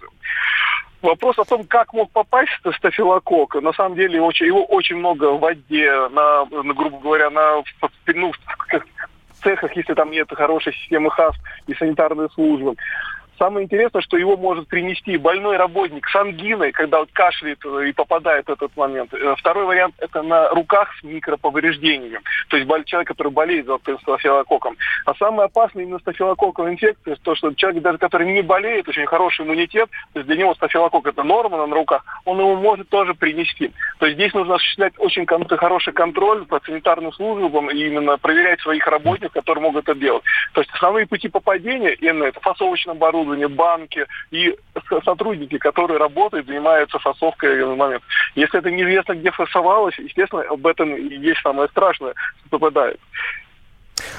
Вопрос 1.03 1.39
о 1.39 1.45
том, 1.45 1.65
как 1.65 1.93
мог 1.93 2.11
попасть 2.11 2.51
стафилококк, 2.79 3.57
на 3.57 3.73
самом 3.73 3.97
деле 3.97 4.21
очень, 4.21 4.47
его 4.47 4.65
очень 4.65 4.97
много 4.97 5.31
в 5.33 5.41
воде, 5.41 5.93
на, 6.09 6.45
на 6.47 6.75
грубо 6.75 6.99
говоря, 6.99 7.31
на 7.31 7.63
ну, 8.15 8.33
в 8.33 9.45
цехах, 9.45 9.77
если 9.77 9.95
там 9.95 10.11
нет 10.11 10.29
хорошей 10.33 10.73
системы 10.73 11.11
ХАС 11.11 11.37
и 11.67 11.75
санитарной 11.75 12.29
службы. 12.31 12.75
Самое 13.39 13.65
интересное, 13.65 14.01
что 14.01 14.17
его 14.17 14.37
может 14.37 14.67
принести 14.69 15.17
больной 15.19 15.57
работник 15.57 16.09
с 16.09 16.17
ангиной, 16.17 16.73
когда 16.73 17.01
вот 17.01 17.11
кашляет 17.13 17.59
э, 17.65 17.89
и 17.89 17.93
попадает 17.93 18.47
в 18.47 18.53
этот 18.53 18.75
момент. 18.77 19.13
Э, 19.13 19.35
второй 19.37 19.67
вариант– 19.67 19.95
это 19.99 20.23
на 20.23 20.49
руках 20.51 20.95
с 20.99 21.05
микроповреждениями. 21.05 22.21
То 22.49 22.57
есть 22.57 22.69
человек, 22.87 23.09
который 23.09 23.33
болеет 23.33 23.67
стафилококком. 24.03 24.77
А 25.05 25.15
самое 25.15 25.47
опасное 25.47 25.85
именно 25.85 25.99
стафилококковая 25.99 26.73
инфекция, 26.73 27.17
то, 27.23 27.35
что 27.35 27.53
человек, 27.55 27.83
даже 27.83 27.99
который 27.99 28.33
не 28.33 28.43
болеет, 28.43 28.89
очень 28.89 29.07
хороший 29.07 29.45
иммунитет, 29.45 29.91
то 30.13 30.21
есть 30.21 30.27
для 30.29 30.37
него 30.37 30.55
стафилококк– 30.55 31.07
это 31.09 31.23
норма 31.23 31.67
на 31.67 31.75
руках, 31.75 32.05
он 32.25 32.39
его 32.39 32.57
может 32.57 32.89
тоже 32.89 33.15
принести. 33.15 33.73
То 33.99 34.07
есть 34.07 34.17
здесь 34.17 34.33
нужно 34.33 34.55
осуществлять 34.55 34.95
очень 34.99 35.27
хороший 35.27 35.93
контроль 35.93 36.47
по 36.47 36.61
санитарным 36.65 37.13
службам 37.13 37.71
и 37.71 37.77
именно 37.77 38.17
проверять 38.17 38.61
своих 38.61 38.87
работников, 38.87 39.33
которые 39.33 39.63
могут 39.63 39.89
это 39.89 39.99
делать. 39.99 40.23
То 40.53 40.61
есть 40.63 40.73
основные 40.73 41.07
пути 41.07 41.29
попадения– 41.29 41.97
это 42.01 42.41
фасовочное 42.41 42.95
оборудование, 42.95 43.26
оборудование, 43.27 43.49
банки 43.49 44.07
и 44.31 44.55
сотрудники, 45.05 45.59
которые 45.59 45.99
работают, 45.99 46.47
занимаются 46.47 46.99
фасовкой 46.99 47.65
в 47.65 47.77
момент. 47.77 48.03
Если 48.35 48.59
это 48.59 48.71
неизвестно, 48.71 49.15
где 49.15 49.31
фасовалось, 49.31 49.99
естественно, 49.99 50.43
об 50.43 50.67
этом 50.67 50.95
и 50.95 51.17
есть 51.17 51.41
самое 51.43 51.69
страшное, 51.69 52.15
что 52.47 52.59
попадает. 52.59 53.01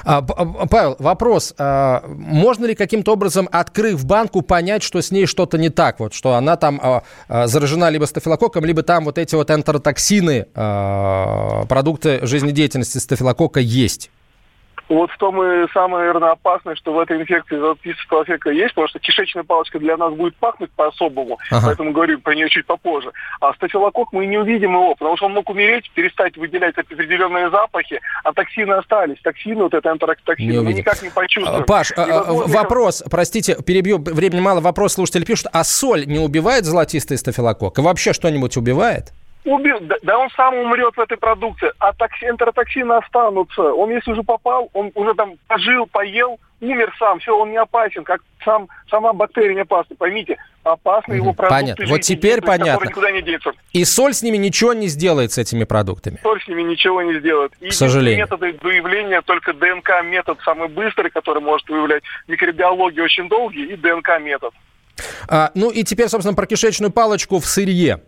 А, 0.04 0.18
а, 0.18 0.66
Павел, 0.66 0.96
вопрос. 0.98 1.54
А, 1.58 2.02
можно 2.06 2.66
ли 2.66 2.74
каким-то 2.74 3.12
образом, 3.12 3.48
открыв 3.50 4.04
банку, 4.04 4.42
понять, 4.42 4.82
что 4.82 5.00
с 5.00 5.10
ней 5.10 5.26
что-то 5.26 5.56
не 5.56 5.70
так? 5.70 6.00
Вот, 6.00 6.14
что 6.14 6.34
она 6.34 6.56
там 6.56 7.02
заражена 7.28 7.90
либо 7.90 8.04
стафилококком, 8.04 8.64
либо 8.64 8.82
там 8.82 9.04
вот 9.04 9.18
эти 9.18 9.34
вот 9.34 9.50
энтеротоксины, 9.50 10.46
продукты 11.68 12.26
жизнедеятельности 12.26 12.98
стафилококка 12.98 13.60
есть? 13.60 14.10
Вот 14.88 15.10
в 15.10 15.18
том 15.18 15.42
и 15.42 15.66
самое, 15.72 16.06
наверное, 16.06 16.30
опасное, 16.30 16.74
что 16.74 16.92
в 16.92 16.98
этой 16.98 17.20
инфекции 17.20 17.56
золотистого 17.58 18.24
стафилококка 18.24 18.50
есть, 18.50 18.74
потому 18.74 18.88
что 18.88 18.98
кишечная 18.98 19.42
палочка 19.44 19.78
для 19.78 19.96
нас 19.96 20.12
будет 20.14 20.36
пахнуть 20.36 20.70
по-особому, 20.72 21.38
Ага. 21.50 21.66
поэтому 21.66 21.92
говорю 21.92 22.20
про 22.20 22.34
нее 22.34 22.48
чуть 22.48 22.66
попозже. 22.66 23.10
А 23.40 23.52
стафилококк 23.54 24.12
мы 24.12 24.26
не 24.26 24.38
увидим 24.38 24.72
его, 24.72 24.94
потому 24.94 25.16
что 25.16 25.26
он 25.26 25.32
мог 25.32 25.48
умереть, 25.50 25.90
перестать 25.94 26.36
выделять 26.36 26.76
определенные 26.76 27.50
запахи, 27.50 28.00
а 28.24 28.32
токсины 28.32 28.72
остались. 28.72 29.18
Токсины, 29.22 29.62
вот 29.62 29.74
это 29.74 29.88
Не 29.88 29.92
антрактоксины, 29.92 30.52
мы 30.54 30.60
увидим. 30.60 30.78
никак 30.78 31.02
не 31.02 31.10
почувствуем. 31.10 31.62
А, 31.62 31.64
Паш, 31.64 31.92
а, 31.96 32.02
а, 32.02 32.24
возможно, 32.24 32.54
вопрос, 32.54 33.04
простите, 33.10 33.56
перебью, 33.62 33.98
времени 33.98 34.40
мало, 34.40 34.60
вопрос 34.60 34.94
слушатели 34.94 35.24
пишут, 35.24 35.46
а 35.52 35.64
соль 35.64 36.06
не 36.06 36.18
убивает 36.18 36.64
золотистый 36.64 37.18
стафилококк? 37.18 37.78
И 37.78 37.82
вообще 37.82 38.12
что-нибудь 38.12 38.56
убивает? 38.56 39.12
Убил, 39.44 39.78
да, 39.80 39.96
да 40.02 40.18
он 40.18 40.28
сам 40.30 40.54
умрет 40.54 40.96
в 40.96 41.00
этой 41.00 41.16
продукции, 41.16 41.70
а 41.78 41.92
токси, 41.92 42.24
энтеротоксины 42.24 42.92
останутся. 42.92 43.62
Он 43.62 43.90
если 43.90 44.12
уже 44.12 44.22
попал, 44.22 44.68
он 44.72 44.90
уже 44.94 45.14
там 45.14 45.34
пожил, 45.46 45.86
поел, 45.86 46.38
умер 46.60 46.92
сам, 46.98 47.20
все, 47.20 47.36
он 47.36 47.50
не 47.50 47.56
опасен, 47.56 48.04
как 48.04 48.20
сам, 48.44 48.68
сама 48.90 49.12
бактерия 49.12 49.54
не 49.54 49.60
опасна. 49.60 49.96
Поймите, 49.96 50.36
опасны 50.64 51.14
его 51.14 51.32
продукты. 51.32 51.62
Понятно. 51.62 51.86
Вот 51.86 52.00
теперь 52.00 52.40
понятно. 52.40 52.86
никуда 52.86 53.10
не 53.10 53.22
деться. 53.22 53.52
И 53.72 53.84
соль 53.84 54.12
с 54.12 54.22
ними 54.22 54.36
ничего 54.36 54.72
не 54.72 54.88
сделает 54.88 55.32
с 55.32 55.38
этими 55.38 55.64
продуктами. 55.64 56.18
Соль 56.22 56.42
с 56.42 56.48
ними 56.48 56.62
ничего 56.62 57.02
не 57.02 57.18
сделает. 57.18 57.52
И 57.60 57.68
К 57.68 57.72
сожалению. 57.72 58.24
методы 58.24 58.58
выявления 58.60 59.22
только 59.22 59.52
ДНК 59.52 60.02
метод 60.04 60.38
самый 60.44 60.68
быстрый, 60.68 61.10
который 61.10 61.42
может 61.42 61.68
выявлять 61.68 62.02
микробиологию 62.26 63.04
очень 63.04 63.28
долгий, 63.28 63.64
и 63.66 63.76
ДНК 63.76 64.20
метод. 64.20 64.52
А, 65.28 65.52
ну 65.54 65.70
и 65.70 65.84
теперь, 65.84 66.08
собственно, 66.08 66.34
про 66.34 66.46
кишечную 66.46 66.90
палочку 66.90 67.38
в 67.38 67.46
сырье. 67.46 68.00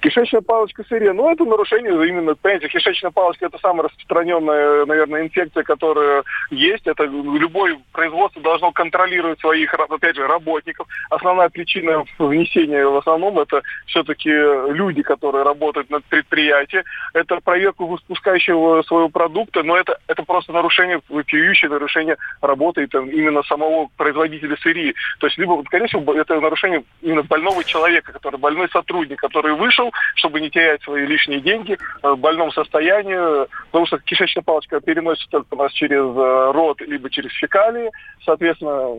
Кишечная 0.00 0.40
палочка 0.40 0.82
сырье, 0.88 1.12
ну 1.12 1.30
это 1.30 1.44
нарушение 1.44 1.92
именно, 2.08 2.34
понимаете, 2.34 2.68
кишечная 2.68 3.10
палочка 3.10 3.46
это 3.46 3.58
самая 3.58 3.84
распространенная, 3.84 4.86
наверное, 4.86 5.22
инфекция, 5.22 5.62
которая 5.62 6.24
есть. 6.50 6.86
Это 6.86 7.04
любое 7.04 7.78
производство 7.92 8.40
должно 8.42 8.72
контролировать 8.72 9.40
своих, 9.40 9.72
опять 9.74 10.16
же, 10.16 10.26
работников. 10.26 10.86
Основная 11.10 11.48
причина 11.50 12.04
внесения 12.18 12.86
в 12.86 12.96
основном 12.96 13.38
это 13.38 13.62
все-таки 13.86 14.30
люди, 14.30 15.02
которые 15.02 15.44
работают 15.44 15.90
на 15.90 16.00
предприятии. 16.00 16.82
Это 17.12 17.40
проверка 17.40 17.84
выпускающего 17.84 18.82
своего 18.82 19.08
продукта, 19.08 19.62
но 19.62 19.76
это, 19.76 19.98
это 20.06 20.22
просто 20.22 20.52
нарушение, 20.52 21.00
вопиющее 21.08 21.70
нарушение 21.70 22.16
работы 22.40 22.86
там, 22.86 23.08
именно 23.10 23.42
самого 23.42 23.88
производителя 23.96 24.56
сырьи. 24.62 24.94
То 25.18 25.26
есть, 25.26 25.38
либо, 25.38 25.62
конечно, 25.64 26.02
это 26.16 26.40
нарушение 26.40 26.84
именно 27.02 27.22
больного 27.22 27.64
человека, 27.64 28.12
который 28.12 28.38
больной 28.38 28.68
сотрудник, 28.70 29.20
который 29.20 29.54
вышел, 29.54 29.89
чтобы 30.14 30.40
не 30.40 30.50
терять 30.50 30.82
свои 30.82 31.06
лишние 31.06 31.40
деньги 31.40 31.72
э, 32.02 32.08
в 32.08 32.18
больном 32.18 32.52
состоянии, 32.52 33.46
потому 33.66 33.86
что 33.86 33.98
кишечная 33.98 34.42
палочка 34.42 34.80
переносится 34.80 35.42
у 35.50 35.56
нас 35.56 35.72
через 35.72 36.00
э, 36.00 36.52
рот, 36.52 36.80
либо 36.80 37.10
через 37.10 37.32
фекалии. 37.32 37.90
Соответственно, 38.24 38.96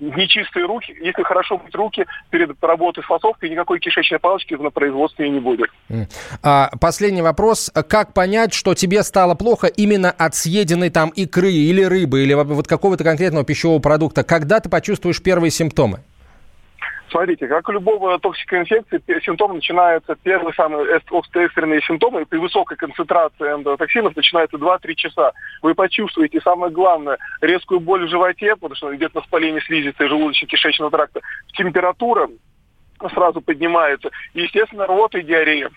нечистые 0.00 0.66
руки. 0.66 0.94
Если 1.00 1.22
хорошо 1.22 1.58
мыть 1.58 1.74
руки 1.74 2.04
перед 2.30 2.50
работой 2.62 3.02
с 3.02 3.06
фасовкой, 3.06 3.50
никакой 3.50 3.80
кишечной 3.80 4.18
палочки 4.18 4.54
на 4.54 4.70
производстве 4.70 5.28
не 5.30 5.40
будет. 5.40 5.70
А, 6.42 6.70
последний 6.80 7.22
вопрос. 7.22 7.70
Как 7.88 8.12
понять, 8.12 8.52
что 8.52 8.74
тебе 8.74 9.02
стало 9.02 9.34
плохо 9.34 9.66
именно 9.66 10.10
от 10.10 10.34
съеденной 10.34 10.90
там 10.90 11.10
икры 11.10 11.50
или 11.50 11.82
рыбы, 11.82 12.22
или 12.22 12.34
вот 12.34 12.66
какого-то 12.66 13.04
конкретного 13.04 13.44
пищевого 13.44 13.78
продукта? 13.80 14.24
Когда 14.24 14.60
ты 14.60 14.68
почувствуешь 14.68 15.22
первые 15.22 15.50
симптомы? 15.50 16.00
Смотрите, 17.10 17.48
как 17.48 17.68
у 17.68 17.72
любого 17.72 18.18
токсикоинфекции, 18.18 19.02
симптомы 19.24 19.54
начинаются, 19.54 20.14
первые 20.22 20.52
самые 20.54 20.86
экстренные 20.94 21.80
симптомы 21.82 22.26
при 22.26 22.38
высокой 22.38 22.76
концентрации 22.76 23.54
эндотоксинов 23.54 24.14
начинаются 24.14 24.58
2-3 24.58 24.94
часа. 24.94 25.32
Вы 25.62 25.74
почувствуете, 25.74 26.40
самое 26.42 26.70
главное, 26.70 27.16
резкую 27.40 27.80
боль 27.80 28.06
в 28.06 28.10
животе, 28.10 28.54
потому 28.56 28.74
что 28.74 28.94
идет 28.94 29.14
воспаление 29.14 29.62
слизистой 29.62 30.08
желудочно-кишечного 30.08 30.90
тракта, 30.90 31.20
температура 31.54 32.28
сразу 33.14 33.40
поднимается, 33.40 34.10
и, 34.34 34.42
естественно, 34.42 34.86
рвота 34.86 35.18
и 35.18 35.22
диарея. 35.22 35.70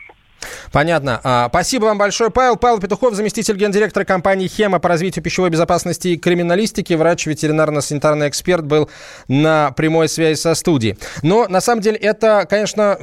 Понятно. 0.71 1.19
А, 1.23 1.49
спасибо 1.49 1.85
вам 1.85 1.97
большое, 1.97 2.29
Павел. 2.29 2.55
Павел 2.55 2.79
Петухов, 2.79 3.13
заместитель 3.13 3.55
гендиректора 3.55 4.05
компании 4.05 4.47
«Хема» 4.47 4.79
по 4.79 4.89
развитию 4.89 5.23
пищевой 5.23 5.49
безопасности 5.49 6.09
и 6.09 6.17
криминалистики, 6.17 6.93
врач, 6.93 7.27
ветеринарно-санитарный 7.27 8.29
эксперт, 8.29 8.65
был 8.65 8.89
на 9.27 9.71
прямой 9.71 10.09
связи 10.09 10.39
со 10.39 10.55
студией. 10.55 10.97
Но, 11.21 11.47
на 11.47 11.61
самом 11.61 11.81
деле, 11.81 11.97
это, 11.97 12.45
конечно, 12.49 12.97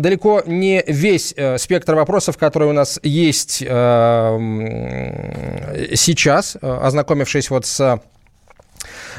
далеко 0.00 0.42
не 0.46 0.82
весь 0.86 1.34
э, 1.36 1.58
спектр 1.58 1.94
вопросов, 1.94 2.38
которые 2.38 2.70
у 2.70 2.72
нас 2.72 3.00
есть 3.02 3.62
э, 3.66 4.38
сейчас, 5.94 6.56
э, 6.60 6.78
ознакомившись 6.82 7.50
вот 7.50 7.66
с 7.66 8.00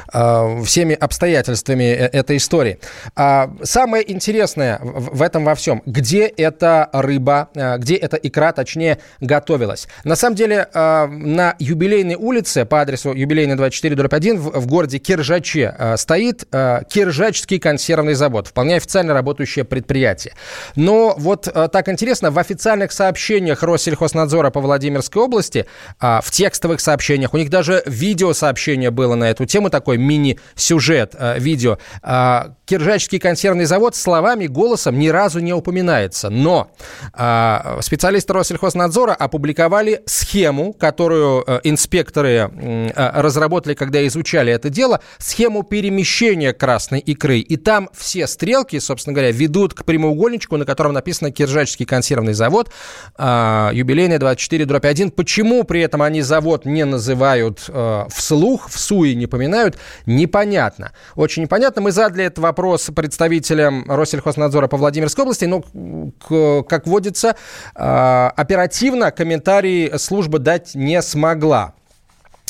всеми 0.08 0.94
обстоятельствами 0.94 1.84
э- 1.84 2.08
этой 2.12 2.36
истории. 2.36 2.78
А, 3.14 3.50
Самое 3.62 4.10
интересное 4.10 4.80
в 4.82 5.22
этом 5.22 5.44
во 5.44 5.54
всем, 5.54 5.82
где 5.86 6.26
эта 6.26 6.88
рыба, 6.92 7.48
э, 7.54 7.78
где 7.78 7.96
эта 7.96 8.16
икра, 8.16 8.52
точнее, 8.52 8.98
готовилась. 9.20 9.88
На 10.04 10.16
самом 10.16 10.36
деле, 10.36 10.68
э, 10.72 11.06
на 11.06 11.56
юбилейной 11.58 12.14
улице 12.14 12.64
по 12.64 12.80
адресу 12.80 13.12
юбилейный 13.12 13.56
24 13.56 13.94
дробь 13.96 14.14
1 14.14 14.38
в 14.38 14.66
городе 14.66 14.98
Киржаче 14.98 15.74
э, 15.78 15.96
стоит 15.96 16.46
э, 16.52 16.80
Киржачский 16.88 17.58
консервный 17.58 18.14
завод, 18.14 18.48
вполне 18.48 18.76
официально 18.76 19.14
работающее 19.14 19.64
предприятие. 19.64 20.34
Но 20.74 21.14
вот 21.18 21.48
э, 21.48 21.68
так 21.70 21.88
интересно, 21.88 22.30
в 22.30 22.38
официальных 22.38 22.92
сообщениях 22.92 23.62
Россельхознадзора 23.62 24.50
по 24.50 24.60
Владимирской 24.60 25.22
области, 25.22 25.66
а, 26.00 26.20
в 26.22 26.30
текстовых 26.30 26.80
сообщениях, 26.80 27.34
у 27.34 27.36
них 27.36 27.50
даже 27.50 27.82
видеосообщение 27.86 28.90
было 28.90 29.14
на 29.14 29.30
эту 29.30 29.44
тему, 29.44 29.70
такой 29.96 29.98
мини-сюжет, 29.98 31.14
э, 31.18 31.38
видео. 31.38 31.78
А, 32.02 32.52
Киржачский 32.66 33.20
консервный 33.20 33.64
завод 33.64 33.94
словами, 33.94 34.48
голосом 34.48 34.98
ни 34.98 35.06
разу 35.08 35.38
не 35.38 35.52
упоминается. 35.52 36.30
Но 36.30 36.68
а, 37.12 37.78
специалисты 37.80 38.32
Россельхознадзора 38.32 39.14
опубликовали 39.14 40.02
схему, 40.06 40.72
которую 40.72 41.44
э, 41.46 41.60
инспекторы 41.62 42.50
э, 42.52 43.20
разработали, 43.20 43.74
когда 43.74 44.04
изучали 44.08 44.52
это 44.52 44.68
дело, 44.68 45.00
схему 45.18 45.62
перемещения 45.62 46.52
красной 46.52 46.98
икры. 46.98 47.38
И 47.38 47.56
там 47.56 47.88
все 47.94 48.26
стрелки, 48.26 48.80
собственно 48.80 49.14
говоря, 49.14 49.30
ведут 49.30 49.74
к 49.74 49.84
прямоугольничку, 49.84 50.56
на 50.56 50.64
котором 50.64 50.92
написано 50.92 51.30
Киржачский 51.30 51.86
консервный 51.86 52.32
завод, 52.32 52.70
а, 53.16 53.70
юбилейный 53.72 54.18
24 54.18 54.64
дробь 54.64 54.86
1. 54.86 55.12
Почему 55.12 55.62
при 55.62 55.82
этом 55.82 56.02
они 56.02 56.20
завод 56.22 56.64
не 56.64 56.84
называют 56.84 57.70
вслух, 58.10 58.68
в 58.68 58.78
СУИ 58.78 59.14
не 59.14 59.26
поминают, 59.26 59.76
непонятно. 60.06 60.92
Очень 61.14 61.42
непонятно. 61.42 61.82
Мы 61.82 61.92
задали 61.92 62.24
этот 62.24 62.38
вопрос 62.38 62.90
представителям 62.94 63.84
Россельхознадзора 63.90 64.68
по 64.68 64.76
Владимирской 64.76 65.22
области, 65.22 65.44
но, 65.44 65.62
как 66.62 66.86
водится, 66.86 67.36
э, 67.74 68.30
оперативно 68.36 69.10
комментарии 69.10 69.96
служба 69.96 70.38
дать 70.38 70.74
не 70.74 71.00
смогла. 71.02 71.74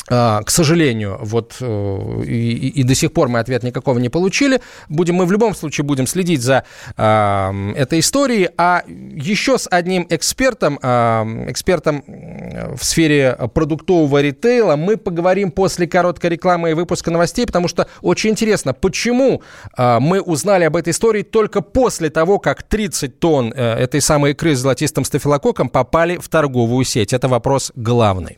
А, 0.09 0.41
К 0.43 0.49
сожалению, 0.49 1.19
вот 1.21 1.57
э, 1.59 2.23
и, 2.25 2.69
и- 2.69 2.83
до 2.83 2.95
сих 2.95 3.11
пор 3.11 3.27
мы 3.27 3.39
ответ 3.39 3.63
никакого 3.63 3.99
не 3.99 4.09
получили. 4.09 4.61
Будем 4.87 5.15
мы 5.15 5.25
в 5.25 5.31
любом 5.31 5.53
случае 5.53 5.83
будем 5.85 6.07
следить 6.07 6.41
за 6.41 6.63
а, 6.95 7.53
этой 7.75 7.99
историей. 7.99 8.49
А 8.57 8.83
еще 8.87 9.57
с 9.57 9.67
одним 9.69 10.07
экспертом, 10.09 10.79
а, 10.81 11.25
экспертом 11.49 12.03
м, 12.07 12.75
в 12.77 12.83
сфере 12.85 13.37
продуктового 13.53 14.21
ритейла, 14.21 14.75
мы 14.77 14.95
поговорим 14.97 15.51
после 15.51 15.87
короткой 15.87 16.29
рекламы 16.31 16.71
и 16.71 16.73
выпуска 16.73 17.11
новостей, 17.11 17.45
потому 17.45 17.67
что 17.67 17.87
очень 18.01 18.29
интересно, 18.29 18.73
почему 18.73 19.41
а, 19.75 19.99
мы 19.99 20.21
узнали 20.21 20.63
об 20.63 20.75
этой 20.77 20.91
истории 20.91 21.23
только 21.23 21.61
после 21.61 22.09
того, 22.09 22.39
как 22.39 22.63
30 22.63 23.19
тонн 23.19 23.53
э, 23.55 23.73
этой 23.73 23.99
самой 24.01 24.31
икры 24.31 24.55
с 24.55 24.59
золотистым 24.59 25.03
стафилококком 25.03 25.67
попали 25.69 26.17
в 26.17 26.29
торговую 26.29 26.85
сеть. 26.85 27.11
Это 27.13 27.27
вопрос 27.27 27.71
главный. 27.75 28.37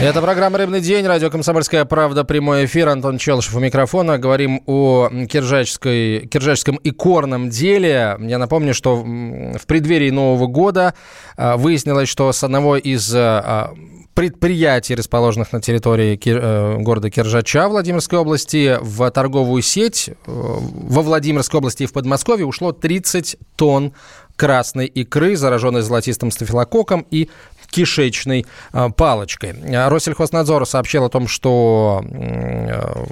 Это 0.00 0.22
программа 0.22 0.56
«Рыбный 0.56 0.80
день», 0.80 1.06
радио 1.06 1.28
«Комсомольская 1.28 1.84
правда», 1.84 2.24
прямой 2.24 2.64
эфир. 2.64 2.88
Антон 2.88 3.18
Челышев 3.18 3.54
у 3.54 3.60
микрофона. 3.60 4.16
Говорим 4.16 4.62
о 4.64 5.10
киржачской, 5.28 6.26
киржачском 6.26 6.80
икорном 6.82 7.50
деле. 7.50 8.16
Я 8.18 8.38
напомню, 8.38 8.72
что 8.72 8.96
в 8.96 9.66
преддверии 9.66 10.08
Нового 10.08 10.46
года 10.46 10.94
а, 11.36 11.58
выяснилось, 11.58 12.08
что 12.08 12.32
с 12.32 12.42
одного 12.42 12.78
из 12.78 13.12
а, 13.14 13.74
предприятий, 14.14 14.94
расположенных 14.94 15.52
на 15.52 15.60
территории 15.60 16.18
э, 16.22 16.78
города 16.78 17.10
Киржача 17.10 17.68
Владимирской 17.68 18.18
области, 18.18 18.78
в 18.80 19.10
торговую 19.10 19.62
сеть 19.62 20.08
э, 20.08 20.14
во 20.26 21.02
Владимирской 21.02 21.58
области 21.58 21.84
и 21.84 21.86
в 21.86 21.92
Подмосковье 21.92 22.44
ушло 22.44 22.72
30 22.72 23.36
тонн 23.56 23.92
красной 24.36 24.86
икры, 24.86 25.36
зараженной 25.36 25.82
золотистым 25.82 26.30
стафилококком 26.30 27.06
и 27.10 27.30
кишечной 27.70 28.46
а, 28.72 28.90
палочкой. 28.90 29.54
Россельхознадзор 29.88 30.66
сообщил 30.66 31.04
о 31.04 31.08
том, 31.08 31.28
что 31.28 32.04
э, 32.10 33.04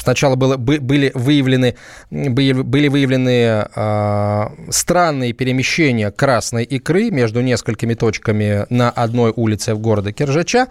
сначала 0.00 0.34
было, 0.36 0.56
были 0.56 1.12
выявлены, 1.14 1.76
были 2.10 2.88
выявлены 2.88 3.66
а, 3.74 4.52
странные 4.70 5.32
перемещения 5.32 6.10
красной 6.10 6.64
икры 6.64 7.10
между 7.10 7.40
несколькими 7.42 7.94
точками 7.94 8.66
на 8.70 8.90
одной 8.90 9.32
улице 9.34 9.74
в 9.74 9.78
городе 9.78 10.12
Киржача. 10.12 10.68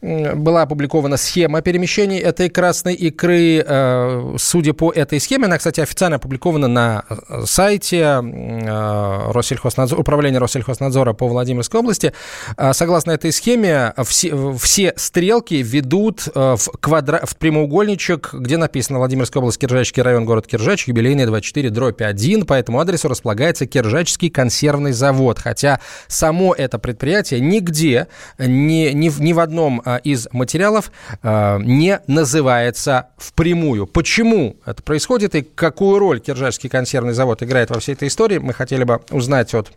Была 0.00 0.62
опубликована 0.62 1.16
схема 1.16 1.62
перемещений 1.62 2.18
этой 2.18 2.48
красной 2.48 2.94
икры. 2.94 3.64
Э, 3.66 4.34
судя 4.38 4.72
по 4.72 4.92
этой 4.92 5.20
схеме, 5.20 5.46
она, 5.46 5.58
кстати, 5.58 5.80
официально 5.80 6.16
опубликована 6.16 6.68
на 6.68 7.04
сайте 7.44 7.98
э, 7.98 9.32
Россельхознадзора, 9.32 10.00
управления 10.00 10.38
Россельхознадзора 10.38 11.12
по 11.12 11.28
Владимирской 11.28 11.80
области. 11.80 12.12
Согласно 12.84 13.12
этой 13.12 13.32
схеме, 13.32 13.94
все, 14.04 14.52
все 14.60 14.92
стрелки 14.96 15.54
ведут 15.54 16.28
э, 16.34 16.56
в, 16.58 16.68
квадра... 16.80 17.22
в 17.24 17.34
прямоугольничек, 17.36 18.34
где 18.34 18.58
написано 18.58 18.98
Владимирская 18.98 19.40
область, 19.40 19.58
Киржачский 19.58 20.02
район, 20.02 20.26
город 20.26 20.46
Киржач, 20.46 20.86
юбилейный 20.86 21.24
24, 21.24 21.70
дробь 21.70 22.02
1. 22.02 22.44
По 22.44 22.52
этому 22.52 22.80
адресу 22.80 23.08
располагается 23.08 23.64
Киржачский 23.64 24.28
консервный 24.28 24.92
завод. 24.92 25.38
Хотя 25.38 25.80
само 26.08 26.52
это 26.52 26.78
предприятие 26.78 27.40
нигде, 27.40 28.08
ни, 28.36 28.90
ни, 28.90 29.08
в, 29.08 29.18
ни 29.22 29.32
в 29.32 29.40
одном 29.40 29.80
э, 29.82 30.00
из 30.04 30.28
материалов 30.32 30.92
э, 31.22 31.60
не 31.62 32.02
называется 32.06 33.06
впрямую. 33.16 33.86
Почему 33.86 34.56
это 34.66 34.82
происходит 34.82 35.34
и 35.36 35.40
какую 35.40 35.98
роль 35.98 36.20
Киржачский 36.20 36.68
консервный 36.68 37.14
завод 37.14 37.42
играет 37.42 37.70
во 37.70 37.80
всей 37.80 37.94
этой 37.94 38.08
истории, 38.08 38.36
мы 38.36 38.52
хотели 38.52 38.84
бы 38.84 39.00
узнать 39.10 39.54
от 39.54 39.72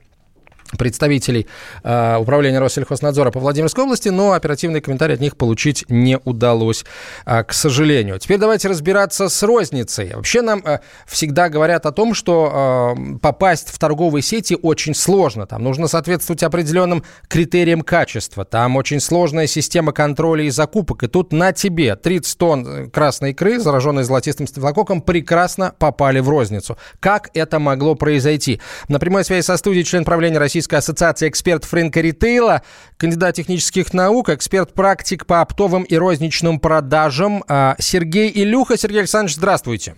представителей 0.78 1.48
э, 1.84 2.18
управления 2.18 2.60
Россельхознадзора 2.60 3.32
по 3.32 3.40
Владимирской 3.40 3.84
области, 3.84 4.10
но 4.10 4.34
оперативный 4.34 4.82
комментарий 4.82 5.16
от 5.16 5.22
них 5.22 5.38
получить 5.38 5.86
не 5.90 6.18
удалось, 6.26 6.86
э, 7.26 7.44
к 7.44 7.54
сожалению. 7.54 8.20
Теперь 8.20 8.38
давайте 8.38 8.68
разбираться 8.68 9.30
с 9.30 9.44
розницей. 9.44 10.14
Вообще 10.14 10.42
нам 10.42 10.62
э, 10.66 10.80
всегда 11.06 11.50
говорят 11.50 11.86
о 11.86 11.92
том, 11.92 12.14
что 12.14 12.96
э, 12.98 13.18
попасть 13.22 13.70
в 13.70 13.80
торговые 13.80 14.22
сети 14.22 14.58
очень 14.62 14.94
сложно. 14.94 15.46
Там 15.46 15.64
нужно 15.64 15.88
соответствовать 15.88 16.44
определенным 16.44 17.04
критериям 17.28 17.82
качества. 17.82 18.46
Там 18.46 18.76
очень 18.76 19.00
сложная 19.00 19.48
система 19.48 19.92
контроля 19.92 20.44
и 20.44 20.50
закупок. 20.50 21.04
И 21.04 21.08
тут 21.08 21.32
на 21.32 21.52
тебе 21.52 21.96
30 21.96 22.38
тонн 22.38 22.92
красной 22.92 23.32
икры, 23.32 23.60
зараженной 23.60 24.04
золотистым 24.04 24.48
стафилококком, 24.48 25.02
прекрасно 25.02 25.74
попали 25.80 26.20
в 26.20 26.30
розницу. 26.30 26.78
Как 27.00 27.30
это 27.34 27.60
могло 27.60 27.96
произойти? 27.96 28.62
На 28.88 29.00
прямой 29.00 29.24
связи 29.24 29.46
со 29.46 29.58
студией 29.58 29.84
член 29.84 30.04
правления 30.04 30.38
России 30.38 30.60
Российской 30.68 30.76
ассоциации 30.80 31.30
экспертов 31.30 31.74
рынка 31.74 32.02
ритейла, 32.02 32.62
кандидат 32.98 33.36
технических 33.36 33.94
наук, 33.94 34.28
эксперт-практик 34.28 35.26
по 35.26 35.40
оптовым 35.40 35.84
и 35.84 35.96
розничным 35.96 36.60
продажам 36.60 37.42
а, 37.48 37.76
Сергей 37.80 38.30
Илюха. 38.34 38.76
Сергей 38.76 39.00
Александрович, 39.00 39.38
здравствуйте. 39.38 39.96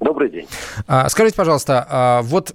Добрый 0.00 0.30
день. 0.30 0.48
А, 0.86 1.10
скажите, 1.10 1.36
пожалуйста, 1.36 1.86
а, 1.90 2.22
вот 2.22 2.54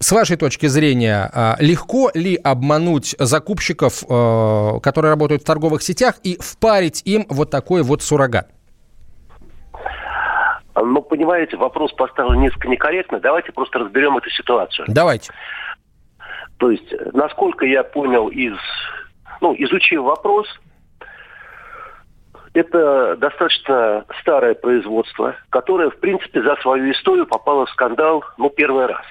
с 0.00 0.10
вашей 0.10 0.36
точки 0.36 0.66
зрения, 0.66 1.56
легко 1.60 2.10
ли 2.12 2.34
обмануть 2.34 3.14
закупщиков, 3.18 4.00
которые 4.00 5.10
работают 5.10 5.42
в 5.42 5.44
торговых 5.46 5.82
сетях, 5.82 6.16
и 6.24 6.36
впарить 6.40 7.02
им 7.04 7.24
вот 7.30 7.50
такой 7.50 7.82
вот 7.82 8.02
суррогат? 8.02 8.50
Ну, 10.76 11.00
понимаете, 11.02 11.56
вопрос 11.56 11.92
поставлен 11.92 12.40
несколько 12.40 12.68
некорректно. 12.68 13.20
Давайте 13.20 13.52
просто 13.52 13.78
разберем 13.78 14.16
эту 14.16 14.28
ситуацию. 14.30 14.86
Давайте. 14.88 15.32
То 16.64 16.70
есть, 16.70 16.94
насколько 17.12 17.66
я 17.66 17.84
понял 17.84 18.28
из, 18.28 18.56
ну, 19.42 19.54
изучив 19.58 20.00
вопрос, 20.00 20.46
это 22.54 23.16
достаточно 23.16 24.06
старое 24.22 24.54
производство, 24.54 25.36
которое, 25.50 25.90
в 25.90 25.98
принципе, 25.98 26.42
за 26.42 26.56
свою 26.62 26.90
историю 26.90 27.26
попало 27.26 27.66
в 27.66 27.70
скандал, 27.70 28.24
ну, 28.38 28.48
первый 28.48 28.86
раз. 28.86 29.04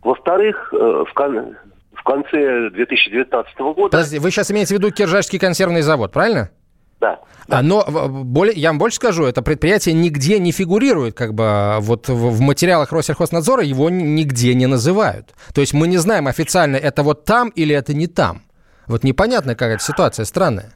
Во-вторых, 0.00 0.72
э, 0.72 0.76
в, 0.76 1.12
кон- 1.12 1.56
в 1.94 2.02
конце 2.04 2.70
2019 2.70 3.58
года... 3.58 3.90
Подождите, 3.90 4.22
вы 4.22 4.30
сейчас 4.30 4.52
имеете 4.52 4.76
в 4.76 4.78
виду 4.78 4.92
Киржачский 4.92 5.40
консервный 5.40 5.80
завод, 5.80 6.12
правильно? 6.12 6.52
Да. 7.00 7.20
А, 7.48 7.62
но 7.62 7.84
более, 8.08 8.54
я 8.54 8.70
вам 8.70 8.78
больше 8.78 8.96
скажу, 8.96 9.24
это 9.24 9.42
предприятие 9.42 9.94
нигде 9.94 10.38
не 10.38 10.50
фигурирует, 10.50 11.14
как 11.14 11.34
бы 11.34 11.76
вот 11.80 12.08
в, 12.08 12.12
в 12.12 12.40
материалах 12.40 12.92
Россельхознадзора 12.92 13.62
его 13.62 13.90
нигде 13.90 14.54
не 14.54 14.66
называют. 14.66 15.34
То 15.54 15.60
есть 15.60 15.74
мы 15.74 15.88
не 15.88 15.98
знаем 15.98 16.26
официально, 16.26 16.76
это 16.76 17.02
вот 17.02 17.24
там 17.24 17.50
или 17.50 17.74
это 17.74 17.94
не 17.94 18.06
там. 18.06 18.42
Вот 18.86 19.04
непонятно 19.04 19.54
какая-то 19.54 19.82
ситуация, 19.82 20.24
странная. 20.24 20.72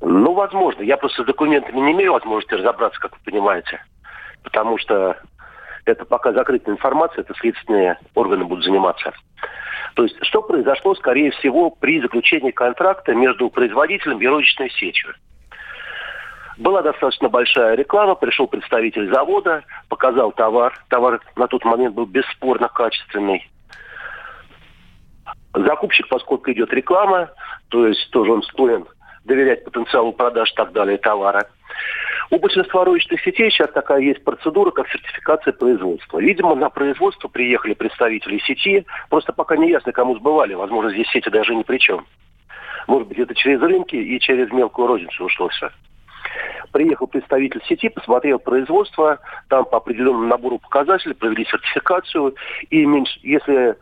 Ну, 0.00 0.32
возможно. 0.34 0.82
Я 0.82 0.96
просто 0.96 1.22
с 1.22 1.26
документами 1.26 1.80
не 1.80 1.92
имею 1.92 2.12
возможности 2.12 2.54
разобраться, 2.54 3.00
как 3.00 3.12
вы 3.12 3.18
понимаете. 3.24 3.82
Потому 4.42 4.78
что 4.78 5.16
это 5.84 6.04
пока 6.04 6.32
закрытая 6.32 6.74
информация, 6.74 7.22
это 7.22 7.34
следственные 7.40 7.98
органы 8.14 8.44
будут 8.44 8.64
заниматься. 8.64 9.12
То 9.98 10.04
есть, 10.04 10.14
что 10.22 10.42
произошло, 10.42 10.94
скорее 10.94 11.32
всего, 11.32 11.70
при 11.70 12.00
заключении 12.00 12.52
контракта 12.52 13.16
между 13.16 13.50
производителем 13.50 14.20
и 14.20 14.26
розничной 14.28 14.70
сетью. 14.70 15.12
Была 16.56 16.82
достаточно 16.82 17.28
большая 17.28 17.74
реклама, 17.74 18.14
пришел 18.14 18.46
представитель 18.46 19.12
завода, 19.12 19.64
показал 19.88 20.30
товар. 20.30 20.72
Товар 20.88 21.20
на 21.34 21.48
тот 21.48 21.64
момент 21.64 21.96
был 21.96 22.06
бесспорно 22.06 22.68
качественный. 22.68 23.50
Закупщик, 25.52 26.06
поскольку 26.06 26.52
идет 26.52 26.72
реклама, 26.72 27.30
то 27.66 27.84
есть 27.84 28.08
тоже 28.12 28.30
он 28.30 28.44
склонен 28.44 28.86
доверять 29.24 29.64
потенциалу 29.64 30.12
продаж 30.12 30.52
и 30.52 30.54
так 30.54 30.70
далее 30.70 30.98
товара. 30.98 31.48
У 32.30 32.38
большинства 32.38 32.84
розничных 32.84 33.22
сетей 33.22 33.50
сейчас 33.50 33.70
такая 33.72 34.00
есть 34.00 34.22
процедура, 34.22 34.70
как 34.70 34.88
сертификация 34.90 35.52
производства. 35.52 36.18
Видимо, 36.18 36.54
на 36.54 36.68
производство 36.68 37.28
приехали 37.28 37.72
представители 37.72 38.38
сети, 38.38 38.84
просто 39.08 39.32
пока 39.32 39.56
не 39.56 39.70
ясно, 39.70 39.92
кому 39.92 40.14
сбывали. 40.16 40.52
Возможно, 40.52 40.90
здесь 40.90 41.08
сети 41.08 41.30
даже 41.30 41.54
ни 41.54 41.62
при 41.62 41.78
чем. 41.78 42.06
Может 42.86 43.08
быть, 43.08 43.18
это 43.18 43.34
через 43.34 43.60
рынки 43.60 43.96
и 43.96 44.20
через 44.20 44.50
мелкую 44.52 44.88
розницу 44.88 45.24
ушло 45.24 45.48
все. 45.48 45.70
Приехал 46.72 47.06
представитель 47.06 47.62
сети, 47.66 47.88
посмотрел 47.88 48.38
производство, 48.38 49.20
там 49.48 49.64
по 49.64 49.78
определенному 49.78 50.26
набору 50.26 50.58
показателей 50.58 51.14
провели 51.14 51.46
сертификацию, 51.46 52.34
и 52.68 52.84
меньше, 52.84 53.18
если 53.22 53.76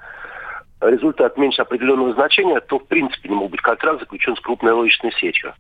результат 0.81 1.37
меньше 1.37 1.63
определенного 1.63 2.13
значения, 2.13 2.61
то 2.61 2.79
в 2.79 2.87
принципе 2.87 3.29
не 3.29 3.35
мог 3.35 3.51
быть 3.51 3.61
контракт 3.61 4.01
заключен 4.01 4.37
с 4.37 4.41
крупной 4.41 4.73
розничной 4.73 5.13
сетью. 5.13 5.53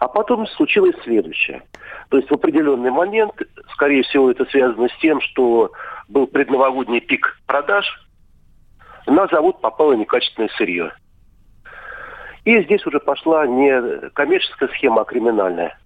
А 0.00 0.08
потом 0.08 0.46
случилось 0.48 0.96
следующее. 1.02 1.62
То 2.08 2.16
есть 2.16 2.30
в 2.30 2.34
определенный 2.34 2.90
момент, 2.90 3.32
скорее 3.72 4.02
всего, 4.02 4.30
это 4.30 4.44
связано 4.46 4.88
с 4.88 4.96
тем, 5.00 5.20
что 5.20 5.72
был 6.08 6.26
предновогодний 6.26 7.00
пик 7.00 7.38
продаж, 7.46 7.86
на 9.06 9.26
завод 9.26 9.60
попало 9.60 9.92
некачественное 9.94 10.50
сырье. 10.56 10.92
И 12.44 12.62
здесь 12.62 12.84
уже 12.86 13.00
пошла 13.00 13.46
не 13.46 14.10
коммерческая 14.10 14.68
схема, 14.70 15.02
а 15.02 15.04
криминальная. 15.04 15.78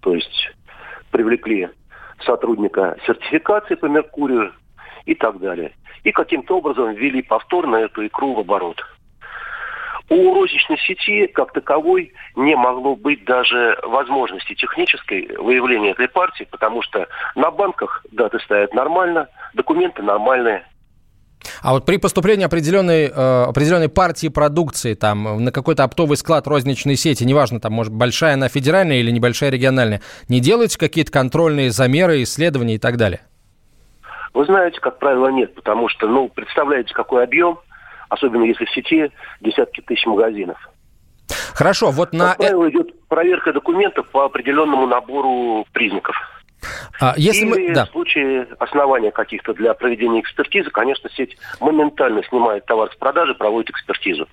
То 0.00 0.14
есть 0.14 0.50
привлекли 1.10 1.70
сотрудника 2.24 2.96
сертификации 3.06 3.74
по 3.74 3.86
Меркурию 3.86 4.52
и 5.06 5.14
так 5.14 5.38
далее. 5.38 5.72
И 6.04 6.12
каким-то 6.12 6.58
образом 6.58 6.92
ввели 6.92 7.22
повторно 7.22 7.76
эту 7.76 8.06
икру 8.06 8.34
в 8.34 8.40
оборот. 8.40 8.82
У 10.10 10.34
розничной 10.34 10.78
сети, 10.78 11.26
как 11.26 11.52
таковой, 11.52 12.12
не 12.34 12.56
могло 12.56 12.96
быть 12.96 13.24
даже 13.24 13.78
возможности 13.82 14.54
технической 14.54 15.28
выявления 15.36 15.90
этой 15.90 16.08
партии, 16.08 16.48
потому 16.50 16.82
что 16.82 17.06
на 17.34 17.50
банках 17.50 18.04
даты 18.10 18.38
стоят 18.40 18.72
нормально, 18.72 19.28
документы 19.54 20.02
нормальные, 20.02 20.64
а 21.62 21.72
вот 21.72 21.84
при 21.84 21.96
поступлении 21.98 22.44
определенной, 22.44 23.06
э, 23.06 23.44
определенной 23.44 23.88
партии 23.88 24.28
продукции 24.28 24.94
там, 24.94 25.44
на 25.44 25.52
какой-то 25.52 25.84
оптовый 25.84 26.16
склад 26.16 26.46
розничной 26.46 26.96
сети, 26.96 27.24
неважно, 27.24 27.60
там, 27.60 27.72
может, 27.72 27.92
большая 27.92 28.34
она 28.34 28.48
федеральная 28.48 28.98
или 28.98 29.10
небольшая 29.10 29.50
региональная, 29.50 30.00
не 30.28 30.40
делаете 30.40 30.78
какие-то 30.78 31.12
контрольные 31.12 31.70
замеры, 31.70 32.22
исследования 32.22 32.74
и 32.74 32.78
так 32.78 32.96
далее? 32.96 33.20
Вы 34.34 34.44
знаете, 34.44 34.80
как 34.80 34.98
правило, 34.98 35.28
нет, 35.28 35.54
потому 35.54 35.88
что, 35.88 36.06
ну, 36.06 36.28
представляете, 36.28 36.94
какой 36.94 37.24
объем, 37.24 37.58
особенно 38.08 38.44
если 38.44 38.64
в 38.64 38.70
сети 38.70 39.10
десятки 39.40 39.80
тысяч 39.80 40.06
магазинов. 40.06 40.58
Хорошо, 41.54 41.90
вот 41.90 42.12
на... 42.12 42.28
Как 42.28 42.38
правило, 42.38 42.70
идет 42.70 43.08
проверка 43.08 43.52
документов 43.52 44.08
по 44.08 44.24
определенному 44.24 44.86
набору 44.86 45.66
признаков. 45.72 46.16
А, 47.00 47.14
если 47.16 47.42
Или 47.42 47.68
мы... 47.68 47.74
Да. 47.74 47.86
в 47.86 47.90
случае 47.90 48.48
основания 48.58 49.10
каких-то 49.10 49.54
для 49.54 49.74
проведения 49.74 50.20
экспертизы, 50.20 50.70
конечно, 50.70 51.08
сеть 51.10 51.36
моментально 51.60 52.22
снимает 52.28 52.66
товар 52.66 52.90
с 52.92 52.96
продажи, 52.96 53.34
проводит 53.34 53.70
экспертизу. 53.70 54.26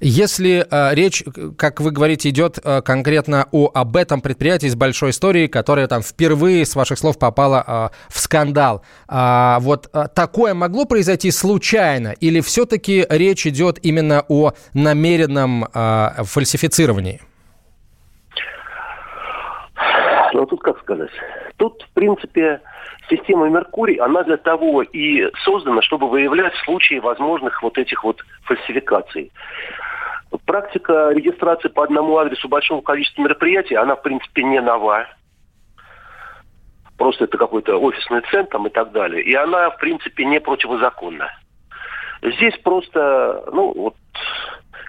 Если 0.00 0.64
э, 0.68 0.94
речь, 0.94 1.24
как 1.58 1.80
вы 1.80 1.90
говорите, 1.90 2.28
идет 2.28 2.58
э, 2.62 2.82
конкретно 2.82 3.48
о 3.50 3.70
об 3.74 3.96
этом 3.96 4.20
предприятии 4.20 4.68
с 4.68 4.76
большой 4.76 5.10
историей, 5.10 5.48
которое 5.48 5.86
там 5.88 6.02
впервые, 6.02 6.64
с 6.64 6.76
ваших 6.76 6.98
слов, 6.98 7.18
попало 7.18 7.64
э, 7.66 7.88
в 8.08 8.18
скандал, 8.18 8.82
а, 9.08 9.58
вот 9.60 9.88
э, 9.92 10.04
такое 10.14 10.54
могло 10.54 10.84
произойти 10.84 11.30
случайно, 11.30 12.14
или 12.20 12.40
все-таки 12.40 13.06
речь 13.08 13.46
идет 13.46 13.78
именно 13.82 14.24
о 14.28 14.52
намеренном 14.74 15.64
э, 15.64 16.24
фальсифицировании? 16.24 17.20
Ну, 20.32 20.46
тут 20.46 20.62
как 20.62 20.78
сказать? 20.80 21.10
Тут, 21.62 21.80
в 21.80 21.94
принципе, 21.94 22.60
система 23.08 23.48
Меркурий, 23.48 23.94
она 23.94 24.24
для 24.24 24.36
того 24.36 24.82
и 24.82 25.30
создана, 25.44 25.80
чтобы 25.80 26.08
выявлять 26.08 26.52
случаи 26.64 26.98
возможных 26.98 27.62
вот 27.62 27.78
этих 27.78 28.02
вот 28.02 28.20
фальсификаций. 28.42 29.30
Практика 30.44 31.10
регистрации 31.12 31.68
по 31.68 31.84
одному 31.84 32.16
адресу 32.16 32.48
большого 32.48 32.80
количества 32.80 33.22
мероприятий, 33.22 33.76
она, 33.76 33.94
в 33.94 34.02
принципе, 34.02 34.42
не 34.42 34.60
нова. 34.60 35.06
Просто 36.98 37.26
это 37.26 37.38
какой-то 37.38 37.76
офисный 37.76 38.22
центр 38.32 38.58
и 38.58 38.68
так 38.68 38.90
далее. 38.90 39.22
И 39.22 39.32
она, 39.32 39.70
в 39.70 39.78
принципе, 39.78 40.24
не 40.24 40.40
противозаконна. 40.40 41.30
Здесь 42.22 42.58
просто, 42.64 43.44
ну, 43.52 43.72
вот, 43.72 43.94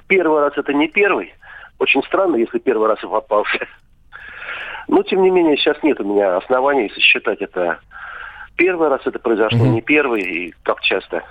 первый 0.07 0.41
раз 0.41 0.53
это 0.57 0.73
не 0.73 0.87
первый. 0.87 1.35
Очень 1.77 2.01
странно, 2.01 2.37
если 2.37 2.57
первый 2.57 2.87
раз 2.87 2.97
и 3.03 3.07
попался. 3.07 3.67
Но, 4.87 5.03
тем 5.03 5.21
не 5.21 5.29
менее, 5.29 5.57
сейчас 5.57 5.77
нет 5.83 5.99
у 5.99 6.03
меня 6.03 6.37
оснований 6.37 6.91
считать 6.97 7.41
это 7.41 7.79
первый 8.55 8.89
раз 8.89 9.01
это 9.05 9.19
произошло, 9.19 9.59
Мгм. 9.65 9.73
не 9.73 9.81
первый, 9.81 10.21
и 10.21 10.53
как 10.63 10.81
часто. 10.81 11.23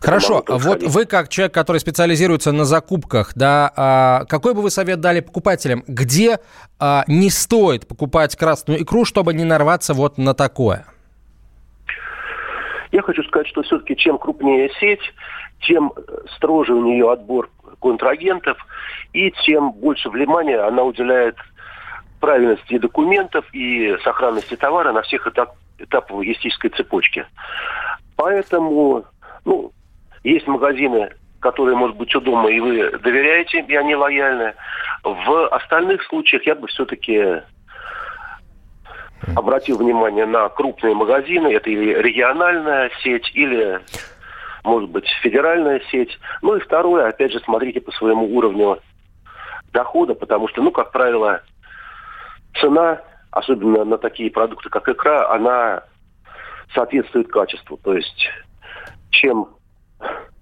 Хорошо, 0.00 0.44
вот 0.46 0.82
вы 0.82 1.06
как 1.06 1.30
человек, 1.30 1.54
который 1.54 1.78
специализируется 1.78 2.52
на 2.52 2.64
закупках, 2.64 3.32
да, 3.34 3.72
а, 3.74 4.24
какой 4.26 4.52
бы 4.54 4.60
вы 4.60 4.70
совет 4.70 5.00
дали 5.00 5.20
покупателям, 5.20 5.84
где 5.86 6.38
а, 6.78 7.04
не 7.06 7.30
стоит 7.30 7.88
покупать 7.88 8.36
красную 8.36 8.82
икру, 8.82 9.06
чтобы 9.06 9.32
не 9.32 9.44
нарваться 9.44 9.94
вот 9.94 10.18
на 10.18 10.34
такое? 10.34 10.84
Я 12.92 13.02
хочу 13.02 13.22
сказать, 13.24 13.46
что 13.48 13.62
все-таки 13.62 13.96
чем 13.96 14.18
крупнее 14.18 14.70
сеть, 14.80 15.00
тем 15.60 15.92
э, 15.96 16.00
строже 16.36 16.74
у 16.74 16.84
нее 16.84 17.10
отбор 17.10 17.48
контрагентов, 17.80 18.58
и 19.12 19.32
тем 19.46 19.72
больше 19.72 20.10
внимания 20.10 20.58
она 20.58 20.82
уделяет 20.82 21.36
правильности 22.20 22.78
документов 22.78 23.44
и 23.52 23.96
сохранности 24.04 24.54
товара 24.56 24.92
на 24.92 25.02
всех 25.02 25.26
этап, 25.26 25.54
этапах 25.78 26.18
логистической 26.18 26.70
цепочки. 26.70 27.26
Поэтому, 28.16 29.04
ну, 29.44 29.72
есть 30.22 30.46
магазины, 30.46 31.10
которые, 31.40 31.76
может 31.76 31.96
быть, 31.96 32.14
у 32.14 32.20
дома, 32.20 32.50
и 32.50 32.60
вы 32.60 32.90
доверяете, 32.98 33.64
и 33.66 33.74
они 33.74 33.96
лояльны. 33.96 34.54
В 35.02 35.48
остальных 35.48 36.02
случаях 36.04 36.46
я 36.46 36.54
бы 36.54 36.68
все-таки 36.68 37.42
обратил 39.34 39.78
внимание 39.78 40.26
на 40.26 40.48
крупные 40.50 40.94
магазины. 40.94 41.48
Это 41.48 41.70
или 41.70 41.94
региональная 41.94 42.90
сеть, 43.02 43.30
или, 43.34 43.80
может 44.64 44.90
быть, 44.90 45.08
федеральная 45.22 45.80
сеть. 45.90 46.18
Ну 46.42 46.56
и 46.56 46.60
второе, 46.60 47.08
опять 47.08 47.32
же, 47.32 47.40
смотрите 47.40 47.80
по 47.80 47.90
своему 47.92 48.26
уровню 48.36 48.78
дохода, 49.72 50.14
потому 50.14 50.48
что, 50.48 50.62
ну, 50.62 50.70
как 50.70 50.92
правило, 50.92 51.42
цена, 52.60 53.00
особенно 53.30 53.84
на 53.84 53.98
такие 53.98 54.30
продукты, 54.30 54.68
как 54.68 54.88
икра, 54.88 55.32
она 55.32 55.82
соответствует 56.74 57.28
качеству. 57.28 57.76
То 57.76 57.94
есть, 57.94 58.28
чем 59.10 59.48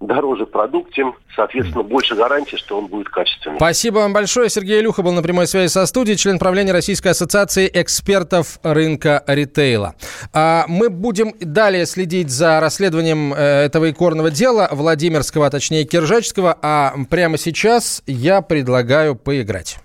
дороже 0.01 0.47
продукт, 0.47 0.95
тем, 0.95 1.17
соответственно, 1.35 1.83
больше 1.83 2.15
гарантии, 2.15 2.57
что 2.57 2.79
он 2.79 2.87
будет 2.87 3.09
качественным. 3.09 3.59
Спасибо 3.59 3.99
вам 3.99 4.13
большое. 4.13 4.49
Сергей 4.49 4.81
Илюха 4.81 5.03
был 5.03 5.13
на 5.13 5.23
прямой 5.23 5.47
связи 5.47 5.71
со 5.71 5.87
студией, 5.87 6.17
член 6.17 6.39
правления 6.39 6.73
Российской 6.73 7.09
ассоциации 7.09 7.69
экспертов 7.73 8.61
рынка 8.63 9.25
ритейла. 9.27 9.95
А 10.33 10.67
мы 10.69 10.89
будем 10.89 11.35
далее 11.41 11.85
следить 11.85 12.31
за 12.31 12.61
расследованием 12.61 13.35
э, 13.35 13.37
этого 13.37 13.91
икорного 13.91 14.31
дела 14.31 14.69
Владимирского, 14.71 15.47
а 15.47 15.51
точнее 15.51 15.85
Киржачского, 15.85 16.57
а 16.63 16.95
прямо 17.11 17.37
сейчас 17.37 18.03
я 18.07 18.41
предлагаю 18.41 19.17
поиграть. 19.17 19.79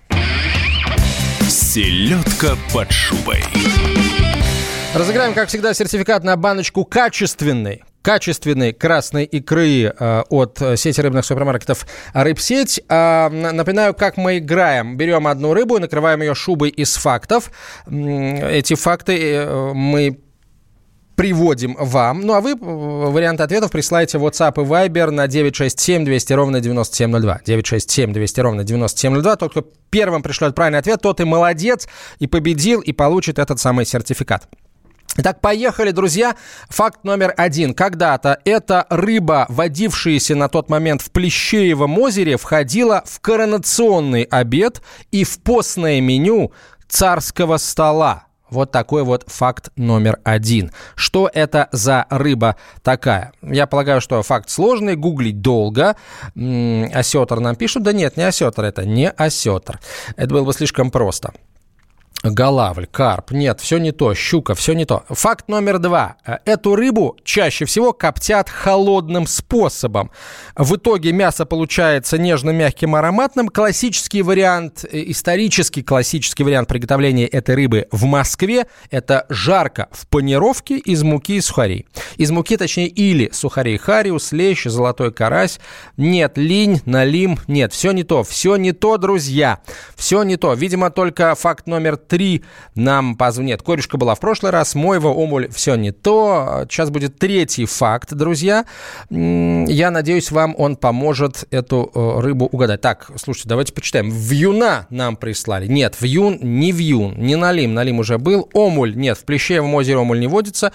Селедка 1.54 2.56
под 2.72 2.90
шубой. 2.90 3.44
Разыграем, 4.92 5.34
как 5.34 5.46
всегда, 5.46 5.72
сертификат 5.72 6.24
на 6.24 6.36
баночку 6.36 6.84
качественной 6.84 7.84
качественной 8.02 8.72
красной 8.74 9.24
икры 9.24 9.84
э, 9.84 10.22
от 10.28 10.60
сети 10.76 11.00
рыбных 11.00 11.24
супермаркетов 11.24 11.86
«Рыбсеть». 12.12 12.82
А, 12.90 13.30
напоминаю, 13.30 13.94
как 13.94 14.18
мы 14.18 14.38
играем. 14.38 14.98
Берем 14.98 15.26
одну 15.26 15.54
рыбу 15.54 15.78
и 15.78 15.80
накрываем 15.80 16.20
ее 16.20 16.34
шубой 16.34 16.68
из 16.68 16.96
фактов. 16.96 17.50
Эти 17.86 18.74
факты 18.74 19.16
э, 19.36 19.72
мы 19.72 20.18
приводим 21.16 21.76
вам. 21.78 22.20
Ну, 22.22 22.34
а 22.34 22.40
вы 22.40 22.52
э, 22.52 22.56
варианты 22.60 23.42
ответов 23.42 23.70
присылайте 23.70 24.18
в 24.18 24.26
WhatsApp 24.26 24.54
и 24.62 24.66
Viber 24.66 25.10
на 25.10 25.26
967 25.26 26.04
200 26.04 26.32
ровно 26.32 26.60
9702. 26.60 27.40
967 27.44 28.12
200 28.12 28.40
ровно 28.40 28.64
9702. 28.64 29.36
Тот, 29.36 29.50
кто 29.50 29.66
первым 29.90 30.22
пришлет 30.22 30.54
правильный 30.54 30.78
ответ, 30.78 31.00
тот 31.00 31.20
и 31.20 31.24
молодец, 31.24 31.88
и 32.18 32.26
победил, 32.26 32.80
и 32.80 32.92
получит 32.92 33.38
этот 33.38 33.60
самый 33.60 33.86
сертификат. 33.86 34.48
Итак, 35.16 35.40
поехали, 35.40 35.92
друзья. 35.92 36.34
Факт 36.70 37.04
номер 37.04 37.32
один. 37.36 37.72
Когда-то 37.72 38.40
эта 38.44 38.84
рыба, 38.90 39.46
водившаяся 39.48 40.34
на 40.34 40.48
тот 40.48 40.68
момент 40.68 41.02
в 41.02 41.12
Плещеевом 41.12 41.98
озере, 42.00 42.36
входила 42.36 43.04
в 43.06 43.20
коронационный 43.20 44.24
обед 44.24 44.82
и 45.12 45.22
в 45.22 45.38
постное 45.38 46.00
меню 46.00 46.52
царского 46.88 47.58
стола. 47.58 48.24
Вот 48.54 48.70
такой 48.70 49.02
вот 49.02 49.24
факт 49.26 49.70
номер 49.76 50.20
один. 50.22 50.70
Что 50.94 51.28
это 51.32 51.68
за 51.72 52.06
рыба 52.08 52.56
такая? 52.82 53.32
Я 53.42 53.66
полагаю, 53.66 54.00
что 54.00 54.22
факт 54.22 54.48
сложный, 54.48 54.94
гуглить 54.94 55.40
долго. 55.40 55.96
Осетр 56.36 57.40
нам 57.40 57.56
пишут. 57.56 57.82
Да 57.82 57.92
нет, 57.92 58.16
не 58.16 58.22
осетр 58.22 58.64
это, 58.64 58.86
не 58.86 59.10
осетр. 59.10 59.80
Это 60.16 60.28
было 60.28 60.44
бы 60.44 60.52
слишком 60.52 60.90
просто. 60.90 61.32
Голавль, 62.24 62.86
карп. 62.86 63.32
Нет, 63.32 63.60
все 63.60 63.76
не 63.76 63.92
то. 63.92 64.14
Щука, 64.14 64.54
все 64.54 64.72
не 64.72 64.86
то. 64.86 65.04
Факт 65.10 65.48
номер 65.48 65.78
два. 65.78 66.16
Эту 66.46 66.74
рыбу 66.74 67.18
чаще 67.22 67.66
всего 67.66 67.92
коптят 67.92 68.48
холодным 68.48 69.26
способом. 69.26 70.10
В 70.56 70.76
итоге 70.76 71.12
мясо 71.12 71.44
получается 71.44 72.16
нежно-мягким 72.16 72.94
ароматным. 72.94 73.48
Классический 73.48 74.22
вариант, 74.22 74.86
э, 74.90 75.04
исторический 75.08 75.82
классический 75.82 76.44
вариант 76.44 76.68
приготовления 76.68 77.26
этой 77.26 77.56
рыбы 77.56 77.88
в 77.92 78.04
Москве– 78.04 78.68
это 78.90 79.26
жарко 79.28 79.88
в 79.92 80.06
панировке 80.06 80.78
из 80.78 81.02
муки 81.02 81.36
и 81.36 81.40
сухарей. 81.42 81.86
Из 82.16 82.30
муки, 82.30 82.56
точнее, 82.56 82.88
или 82.88 83.28
сухарей 83.32 83.76
хариус, 83.76 84.32
лещ, 84.32 84.64
золотой 84.64 85.12
карась. 85.12 85.60
Нет, 85.98 86.38
линь, 86.38 86.80
налим. 86.86 87.38
Нет, 87.48 87.74
все 87.74 87.92
не 87.92 88.02
то. 88.02 88.22
Все 88.22 88.56
не 88.56 88.72
то, 88.72 88.96
друзья. 88.96 89.60
Все 89.94 90.22
не 90.22 90.38
то. 90.38 90.54
Видимо, 90.54 90.90
только 90.90 91.34
факт 91.34 91.66
номер 91.66 91.98
три 91.98 92.13
нам 92.74 93.16
позвонит. 93.16 93.44
Нет, 93.44 93.62
корешка 93.62 93.96
была 93.96 94.14
в 94.14 94.20
прошлый 94.20 94.52
раз, 94.52 94.74
Мойва, 94.74 95.08
Омуль, 95.08 95.48
все 95.50 95.74
не 95.74 95.92
то. 95.92 96.66
Сейчас 96.68 96.90
будет 96.90 97.18
третий 97.18 97.66
факт, 97.66 98.12
друзья. 98.14 98.64
Я 99.10 99.90
надеюсь, 99.90 100.30
вам 100.30 100.54
он 100.56 100.76
поможет 100.76 101.46
эту 101.50 101.90
э, 101.94 102.20
рыбу 102.20 102.46
угадать. 102.46 102.80
Так, 102.80 103.10
слушайте, 103.16 103.48
давайте 103.48 103.72
почитаем. 103.72 104.10
Вьюна 104.10 104.86
нам 104.90 105.16
прислали. 105.16 105.66
Нет, 105.66 105.96
вьюн, 106.00 106.38
не 106.40 106.72
вьюн, 106.72 107.14
не 107.18 107.36
налим. 107.36 107.74
Налим 107.74 107.98
уже 107.98 108.18
был. 108.18 108.48
Омуль, 108.54 108.96
нет, 108.96 109.18
в 109.18 109.24
Плещеевом 109.24 109.74
озере 109.74 109.98
омуль 109.98 110.20
не 110.20 110.26
водится. 110.26 110.72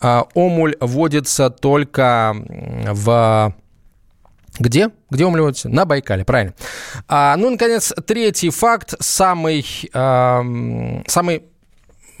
А, 0.00 0.26
Омуль 0.34 0.76
водится 0.80 1.50
только 1.50 2.36
в... 2.92 3.54
Где? 4.58 4.90
Где 5.10 5.24
омуль 5.24 5.40
водится? 5.42 5.68
На 5.68 5.84
Байкале, 5.84 6.24
правильно. 6.24 6.54
А, 7.06 7.36
ну, 7.36 7.50
наконец, 7.50 7.92
третий 8.06 8.50
факт, 8.50 8.94
самый, 9.00 9.64
ам, 9.92 11.04
самый 11.06 11.44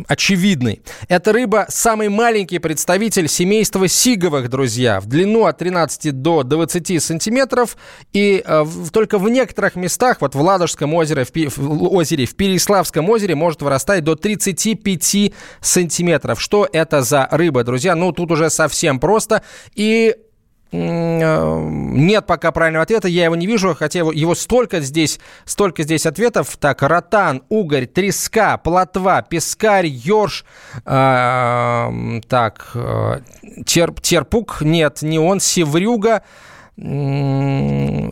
очевидный. 0.06 0.80
Эта 1.08 1.32
рыба 1.32 1.66
самый 1.68 2.08
маленький 2.08 2.60
представитель 2.60 3.26
семейства 3.28 3.88
сиговых, 3.88 4.48
друзья. 4.48 5.00
В 5.00 5.06
длину 5.06 5.46
от 5.46 5.58
13 5.58 6.12
до 6.12 6.44
20 6.44 7.02
сантиметров. 7.02 7.76
И 8.12 8.40
э, 8.46 8.62
в- 8.62 8.90
только 8.92 9.18
в 9.18 9.28
некоторых 9.28 9.74
местах, 9.74 10.18
вот 10.20 10.36
в 10.36 10.40
Ладожском 10.40 10.94
озере, 10.94 11.24
в, 11.24 11.32
в 11.58 11.92
озере, 11.92 12.26
в 12.26 12.36
Переславском 12.36 13.10
озере 13.10 13.34
может 13.34 13.60
вырастать 13.60 14.04
до 14.04 14.14
35 14.14 15.32
сантиметров. 15.60 16.40
Что 16.40 16.68
это 16.72 17.02
за 17.02 17.26
рыба, 17.32 17.64
друзья? 17.64 17.96
Ну, 17.96 18.12
тут 18.12 18.30
уже 18.30 18.50
совсем 18.50 19.00
просто. 19.00 19.42
И 19.74 20.14
Э, 20.14 20.27
нет 20.70 22.26
пока 22.26 22.52
правильного 22.52 22.82
ответа, 22.82 23.08
я 23.08 23.24
его 23.24 23.36
не 23.36 23.46
вижу, 23.46 23.74
хотя 23.74 24.00
его, 24.00 24.12
его 24.12 24.34
столько 24.34 24.80
здесь, 24.80 25.18
столько 25.44 25.82
здесь 25.82 26.04
ответов. 26.04 26.56
Так, 26.58 26.82
ротан, 26.82 27.42
угорь, 27.48 27.86
треска, 27.86 28.58
плотва, 28.58 29.22
пескарь, 29.22 29.86
ёрш, 29.86 30.44
э, 30.84 32.20
так, 32.28 32.70
э, 32.74 33.20
терп, 33.64 34.00
терпук, 34.02 34.58
нет, 34.60 35.00
не 35.02 35.18
он, 35.18 35.40
севрюга, 35.40 36.22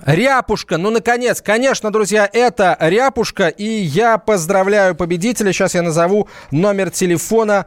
Ряпушка, 0.06 0.76
ну, 0.76 0.90
наконец, 0.90 1.40
конечно, 1.40 1.92
друзья, 1.92 2.28
это 2.32 2.76
Ряпушка, 2.80 3.46
и 3.46 3.64
я 3.64 4.18
поздравляю 4.18 4.96
победителя. 4.96 5.52
Сейчас 5.52 5.74
я 5.76 5.82
назову 5.82 6.28
номер 6.50 6.90
телефона 6.90 7.66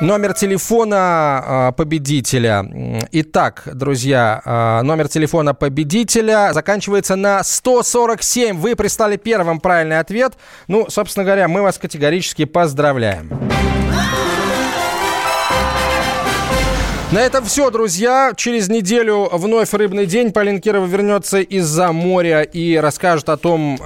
Номер 0.00 0.34
телефона 0.34 1.70
э, 1.70 1.72
победителя. 1.72 2.62
Итак, 3.12 3.62
друзья, 3.72 4.42
э, 4.44 4.82
номер 4.82 5.08
телефона 5.08 5.54
победителя 5.54 6.52
заканчивается 6.52 7.16
на 7.16 7.42
147. 7.42 8.58
Вы 8.58 8.76
прислали 8.76 9.16
первым 9.16 9.58
правильный 9.58 9.98
ответ. 9.98 10.34
Ну, 10.68 10.84
собственно 10.90 11.24
говоря, 11.24 11.48
мы 11.48 11.62
вас 11.62 11.78
категорически 11.78 12.44
поздравляем. 12.44 13.30
На 17.12 17.20
этом 17.20 17.44
все, 17.44 17.70
друзья. 17.70 18.32
Через 18.36 18.68
неделю 18.68 19.28
вновь 19.30 19.72
рыбный 19.72 20.06
день. 20.06 20.32
Полин 20.32 20.60
Кирова 20.60 20.86
вернется 20.86 21.38
из-за 21.38 21.92
моря 21.92 22.42
и 22.42 22.76
расскажет 22.76 23.28
о 23.28 23.36
том, 23.36 23.78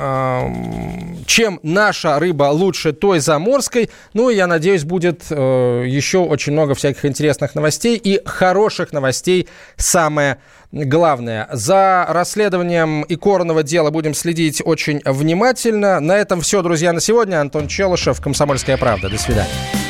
чем 1.26 1.60
наша 1.62 2.18
рыба 2.18 2.44
лучше 2.44 2.94
той 2.94 3.20
заморской. 3.20 3.90
Ну 4.14 4.30
я 4.30 4.46
надеюсь, 4.46 4.84
будет 4.84 5.24
э, 5.30 5.84
еще 5.86 6.18
очень 6.18 6.52
много 6.54 6.74
всяких 6.74 7.04
интересных 7.04 7.54
новостей 7.54 8.00
и 8.02 8.20
хороших 8.24 8.92
новостей 8.92 9.48
самое 9.76 10.38
главное. 10.72 11.46
За 11.52 12.06
расследованием 12.08 13.04
икорного 13.06 13.62
дела 13.62 13.90
будем 13.90 14.14
следить 14.14 14.62
очень 14.64 15.02
внимательно. 15.04 16.00
На 16.00 16.16
этом 16.16 16.40
все, 16.40 16.62
друзья, 16.62 16.92
на 16.94 17.00
сегодня. 17.00 17.40
Антон 17.40 17.68
Челышев, 17.68 18.20
«Комсомольская 18.20 18.78
правда». 18.78 19.10
До 19.10 19.18
свидания. 19.18 19.89